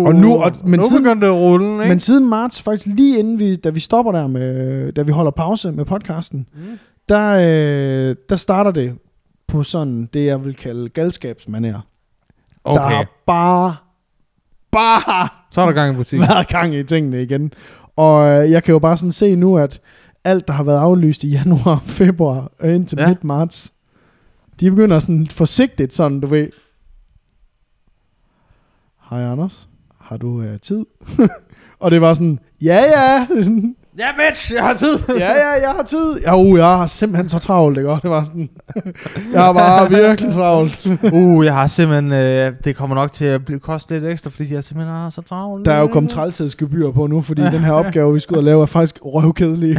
[0.06, 1.88] Og nu- og- men nu siden- begyndte det at rulle, ikke?
[1.88, 5.30] men siden marts, faktisk lige inden vi, da vi stopper der med, da vi holder
[5.30, 6.60] pause med podcasten, Mm.
[7.08, 7.30] der,
[8.10, 8.92] øh, der starter det
[9.48, 11.60] på sådan det, jeg vil kalde galskabsmanér.
[11.72, 11.80] Der
[12.64, 13.74] Okay, har bare,
[14.72, 16.28] bare så er der gang i butikken.
[16.28, 17.52] været gang i tingene igen.
[17.96, 19.80] Og øh, jeg kan jo bare sådan se nu, at
[20.24, 23.02] alt, der har været aflyst i januar, februar og indtil Ja.
[23.02, 23.08] ja.
[23.08, 23.72] midt marts,
[24.60, 26.48] de begynder sådan forsigtigt sådan, du ved.
[29.10, 29.68] Hej Anders,
[30.00, 30.86] har du øh, tid?
[31.80, 33.26] og det var sådan, ja ja,
[33.98, 34.98] Ja, bitch, jeg har tid.
[35.08, 36.20] ja ja, jeg har tid.
[36.26, 37.90] Ja, uh, jeg har simpelthen så travlt, ikke?
[37.90, 38.50] Og det var sådan,
[39.32, 40.86] jeg har bare virkelig travlt.
[41.12, 42.12] uh, jeg har simpelthen...
[42.12, 45.22] Øh, det kommer nok til at blive koste lidt ekstra, fordi jeg simpelthen har så
[45.22, 45.66] travlt.
[45.66, 48.62] Der er jo kommet trælshedsgebyr på nu, fordi den her opgave, vi ud og lave,
[48.62, 49.76] er faktisk røvkedelig.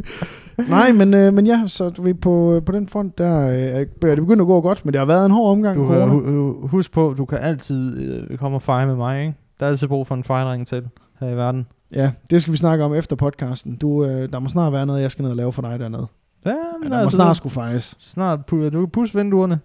[0.68, 3.84] Nej, men, øh, men ja, så ved, på, på den front, der øh, er
[4.14, 5.76] det begyndt at gå godt, men det har været en hård omgang.
[5.76, 9.34] Du hu- husk på, du kan altid øh, komme og fejre med mig, ikke?
[9.60, 10.82] Der er altid brug for en fejring til
[11.20, 11.66] her i verden.
[11.94, 13.76] Ja, det skal vi snakke om efter podcasten.
[13.76, 16.06] Du, øh, der må snart være noget, jeg skal ned og lave for dig dernede.
[16.44, 17.96] Ja, Ja, men der må altså, snart skulle fejres.
[18.00, 19.60] snart pu- du kan pusse vinduerne.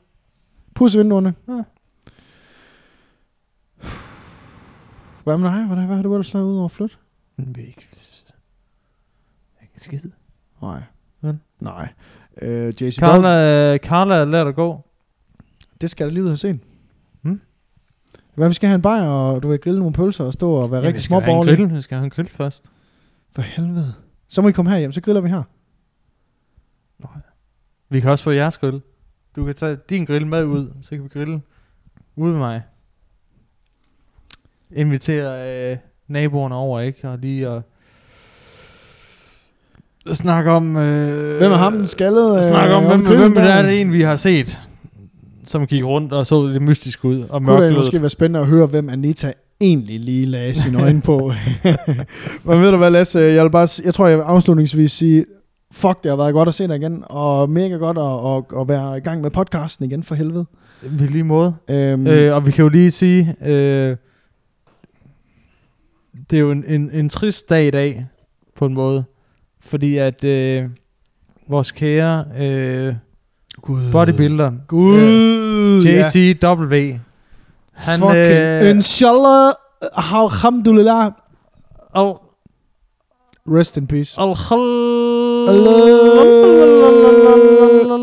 [0.76, 1.34] Pus vinduerne.
[1.48, 1.64] Ja.
[5.24, 5.66] Hvad med dig?
[5.68, 6.88] Hvad, hvad har du ellers lavet ud over?
[7.38, 7.88] Men er ikke...
[9.62, 10.00] Ikke skid.
[10.62, 10.82] Nej.
[11.22, 11.40] Vel?
[11.60, 11.90] Nej.
[12.42, 14.86] Øh, JC Carla, Carla er lært at gå.
[15.82, 16.60] det skal der lige ud have set.
[18.40, 20.72] Hvad, vi skal have en bajer, og du vil grille nogle pølser og stå og
[20.72, 21.58] være Ja, rigtig småborgerlig.
[21.58, 21.76] grill.
[21.76, 22.66] Vi skal have en grill først.
[23.36, 23.94] For helvede.
[24.28, 25.44] Så må I komme her hjem, så griller vi her.
[27.90, 28.82] Vi kan også få jeres grill.
[29.36, 31.42] Du kan tage din grill med ud, så kan vi grille
[32.16, 32.62] ude med mig.
[34.76, 35.78] Invitere øh,
[36.08, 37.10] naboerne over, ikke?
[37.10, 37.62] Og lige at
[40.18, 40.78] snakke om...
[40.78, 42.38] Øh, Hvem er ham, den skaldede?
[42.38, 43.54] øh, Snakke om, hvem, grillen hvem der?
[43.54, 44.60] er det en, vi har set,
[45.50, 48.48] som gik rundt og så lidt mystisk ud og Kunne det måske være spændende at
[48.48, 51.32] høre, hvem Anita egentlig lige lagde sine øjne på.
[52.46, 55.26] Men ved du hvad, Lasse, jeg, vil bare, jeg tror, jeg vil afslutningsvis sige,
[55.72, 58.68] fuck, det har været godt at se dig igen, og mega godt at, at, at
[58.68, 60.46] være i gang med podcasten igen, for helvede.
[60.82, 61.56] På lige måde.
[61.70, 63.96] Øhm, Øh, og vi kan jo lige sige, øh,
[66.30, 68.06] det er jo en, en, en trist dag i dag,
[68.58, 69.04] på en måde.
[69.62, 70.70] Fordi at øh,
[71.48, 72.94] vores kære øh,
[73.62, 73.92] Gud.
[73.92, 76.04] bodybuilder, Gud, ja.
[76.08, 76.76] JCW,
[77.74, 79.52] han, Fucking, øh, inshallah,
[79.96, 81.12] alhamdulillah,
[81.96, 82.14] al,
[83.48, 84.22] rest in peace.
[84.22, 84.28] al,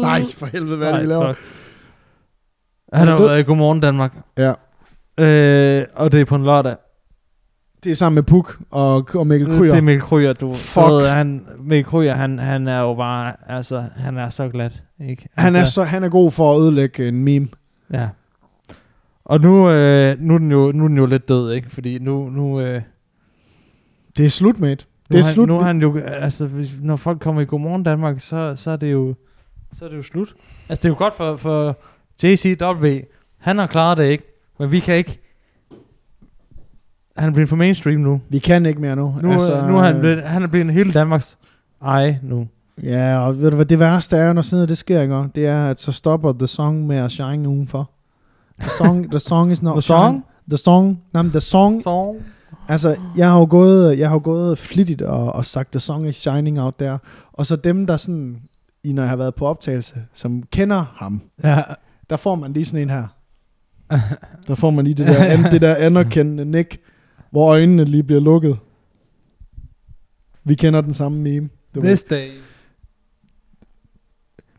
[0.00, 1.32] Nej, for helvede, hvad er det, vi laver?
[1.34, 1.44] fuck.
[2.92, 4.52] Han har været i Godmorgen Danmark, Ja,
[5.24, 6.76] øh, og det er på en lørdag.
[7.84, 9.74] Det er sammen med Puk og, og Mikkel Det Kryger.
[9.74, 10.86] er Mikkel Kryger, du Fuck.
[10.86, 15.28] ved, han, Mikkel Kryger, han, han er jo bare, altså, han er så glat, ikke?
[15.34, 17.48] Han altså, er, så, han er god for at ødelægge en meme.
[17.92, 18.08] Ja.
[19.24, 21.70] Og nu, øh, nu, er den jo, nu er den jo lidt død, ikke?
[21.70, 22.82] Fordi nu, nu, øh,
[24.16, 24.84] Det er slut, mate.
[25.10, 25.48] nu, Det er han, slut.
[25.48, 28.92] nu han jo, altså, hvis, når folk kommer i Godmorgen Danmark, så, så er det
[28.92, 29.14] jo,
[29.74, 30.34] så er det jo slut.
[30.68, 31.78] Altså, det er jo godt for, for
[32.22, 32.86] JCW.
[33.38, 34.24] Han har klaret det, ikke?
[34.58, 35.20] Men vi kan ikke,
[37.18, 38.20] han er blevet for mainstream nu.
[38.28, 39.14] Vi kan ikke mere nu.
[39.22, 41.38] Nu, altså, nu er han, blevet, han er blevet hele Danmarks
[41.84, 42.46] ej nu.
[42.82, 45.28] Ja, og ved du hvad, det værste er, når sådan noget det sker, ikke?
[45.34, 47.90] det er, at så stopper The Song med at shine udenfor.
[48.60, 50.14] The song, the song is not The song?
[50.14, 50.22] shine.
[50.50, 51.02] The song?
[51.12, 51.82] Nej, the song.
[51.82, 52.16] Så.
[52.68, 56.16] Altså, jeg har jo gået, jeg har gået flittigt og, og sagt, the song is
[56.16, 56.98] shining out there.
[57.32, 58.36] Og så dem, der sådan,
[58.84, 61.62] i når jeg har været på optagelse, som kender ham, Ja.
[62.10, 63.06] der får man lige sådan en her.
[64.48, 66.78] Der får man lige det der, an, det der anerkendende nik,
[67.36, 68.58] hvor øjnene lige bliver lukket.
[70.44, 71.48] Vi kender den samme meme.
[71.74, 71.88] Du ved.
[71.88, 72.30] This day.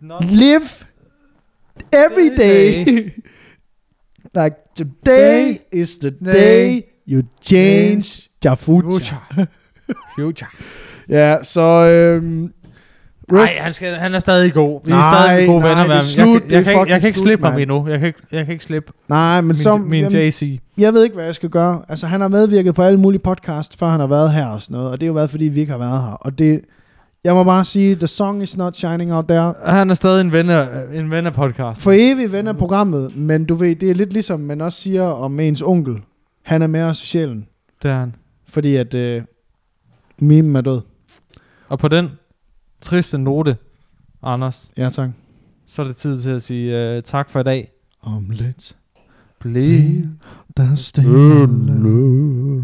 [0.01, 0.85] Not Live
[1.93, 2.85] every day.
[4.39, 9.21] like today is the day you change your future.
[10.15, 10.49] Future.
[11.09, 12.53] Ja, så øhm,
[13.31, 14.81] Nej, rest, han, skal, han er stadig god.
[14.85, 16.03] Vi er Nej, stadig gode nej, venner det er ham.
[16.03, 17.87] slut, Jeg, det kan- jeg, er kan, ikke- fucking jeg kan ikke slippe ham endnu.
[17.89, 20.59] Jeg kan ikke, jeg kan ikke slippe nej, men min, som, min jamen, JC.
[20.77, 21.81] jeg ved ikke, hvad jeg skal gøre.
[21.89, 24.75] Altså, han har medvirket på alle mulige podcast, før han har været her og sådan
[24.77, 26.11] noget, og det er jo været, fordi vi ikke har været her.
[26.11, 26.61] Og det,
[27.23, 29.53] jeg må bare sige, the song is not shining out there.
[29.65, 31.81] Han er stadig en venner, en venner podcast.
[31.81, 35.03] For evig ven af programmet, men du ved, det er lidt ligesom man også siger
[35.03, 35.95] om ens onkel.
[36.43, 37.47] Han er med os i sjælen,
[37.83, 38.15] Det er han.
[38.49, 39.21] fordi at øh,
[40.19, 40.81] meme er død.
[41.69, 42.09] Og på den
[42.81, 43.57] triste note,
[44.23, 45.09] Anders, Ja, tak.
[45.67, 47.71] så er det tid til at sige uh, tak for i dag.
[48.01, 48.75] Om lidt
[49.39, 50.03] Bliv
[50.57, 51.43] der stille.
[51.43, 52.63] Om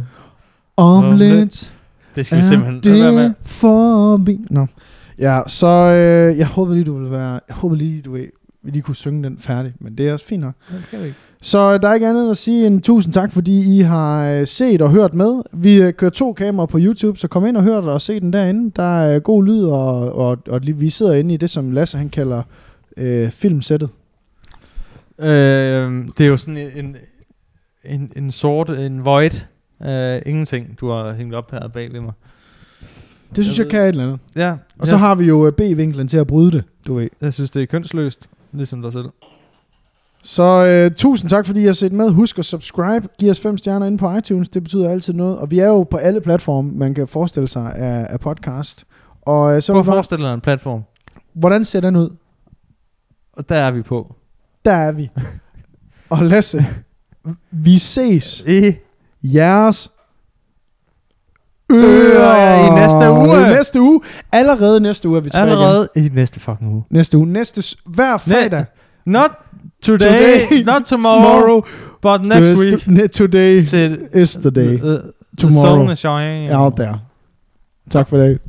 [0.77, 1.73] Om lidt
[2.15, 3.23] Det skal vi er simpelthen lade være med.
[3.23, 4.39] det forbi.
[4.49, 4.67] Nå.
[5.19, 7.39] Ja, så øh, jeg håber lige, du vil være...
[7.47, 8.29] Jeg håber lige, du vil,
[8.63, 10.53] vi lige kunne synge den færdig, men det er også fint nok.
[11.41, 14.81] Så der er ikke andet at sige end tusind tak, fordi I har øh, set
[14.81, 15.41] og hørt med.
[15.53, 18.19] Vi øh, kører to kameraer på YouTube, så kom ind og hør det og se
[18.19, 18.71] den derinde.
[18.75, 21.97] Der er øh, god lyd, og, og, og vi sidder inde i det, som Lasse
[21.97, 22.43] han kalder
[22.97, 23.89] øh, filmsættet.
[25.19, 25.27] Øh,
[26.17, 26.95] det er jo sådan en,
[27.85, 29.31] en, en sort, en void.
[29.79, 32.13] Uh, ingenting, du har hængt op her bag ved mig.
[33.35, 34.19] Det synes Jeg jeg, kan et eller andet.
[34.35, 37.09] Ja, Og så har vi jo øh, B-vinklen til at bryde det, du ved.
[37.21, 39.05] Jeg synes, det er kønsløst, ligesom dig selv.
[40.23, 42.11] Så øh, tusind tak, fordi I har set med.
[42.11, 43.07] Husk at subscribe.
[43.19, 44.49] Giv os fem stjerner inde på iTunes.
[44.49, 45.37] Det betyder altid noget.
[45.39, 48.85] Og vi er jo på alle platforme, man kan forestille sig af, af podcast.
[49.21, 50.83] Og øh, så jeg bare, forestiller dig en platform,
[51.33, 52.09] hvordan ser den ud?
[53.33, 54.15] og der er vi på.
[54.65, 55.09] Der er vi.
[56.09, 56.65] og Lasse,
[57.51, 58.39] vi ses.
[58.47, 58.73] I
[59.23, 59.91] Jeres
[61.73, 63.49] Ører i næste uge.
[63.51, 64.01] I næste uge.
[64.31, 65.57] Allerede næste uge er vi tilbage igen.
[65.57, 66.83] allerede i næste fucking uge.
[66.91, 67.27] Næste uge.
[67.27, 68.65] Næste, hver fredag.
[69.05, 69.29] Not
[69.83, 71.61] today, Today, not tomorrow,
[72.01, 72.87] but next Just- week.
[72.87, 73.59] ne- Today
[74.13, 74.73] is the day.
[74.73, 75.01] Uh, the
[75.39, 75.83] Tomorrow.
[75.85, 76.55] sun is shining.
[76.55, 76.99] Out there.
[77.89, 78.39] Tak for det.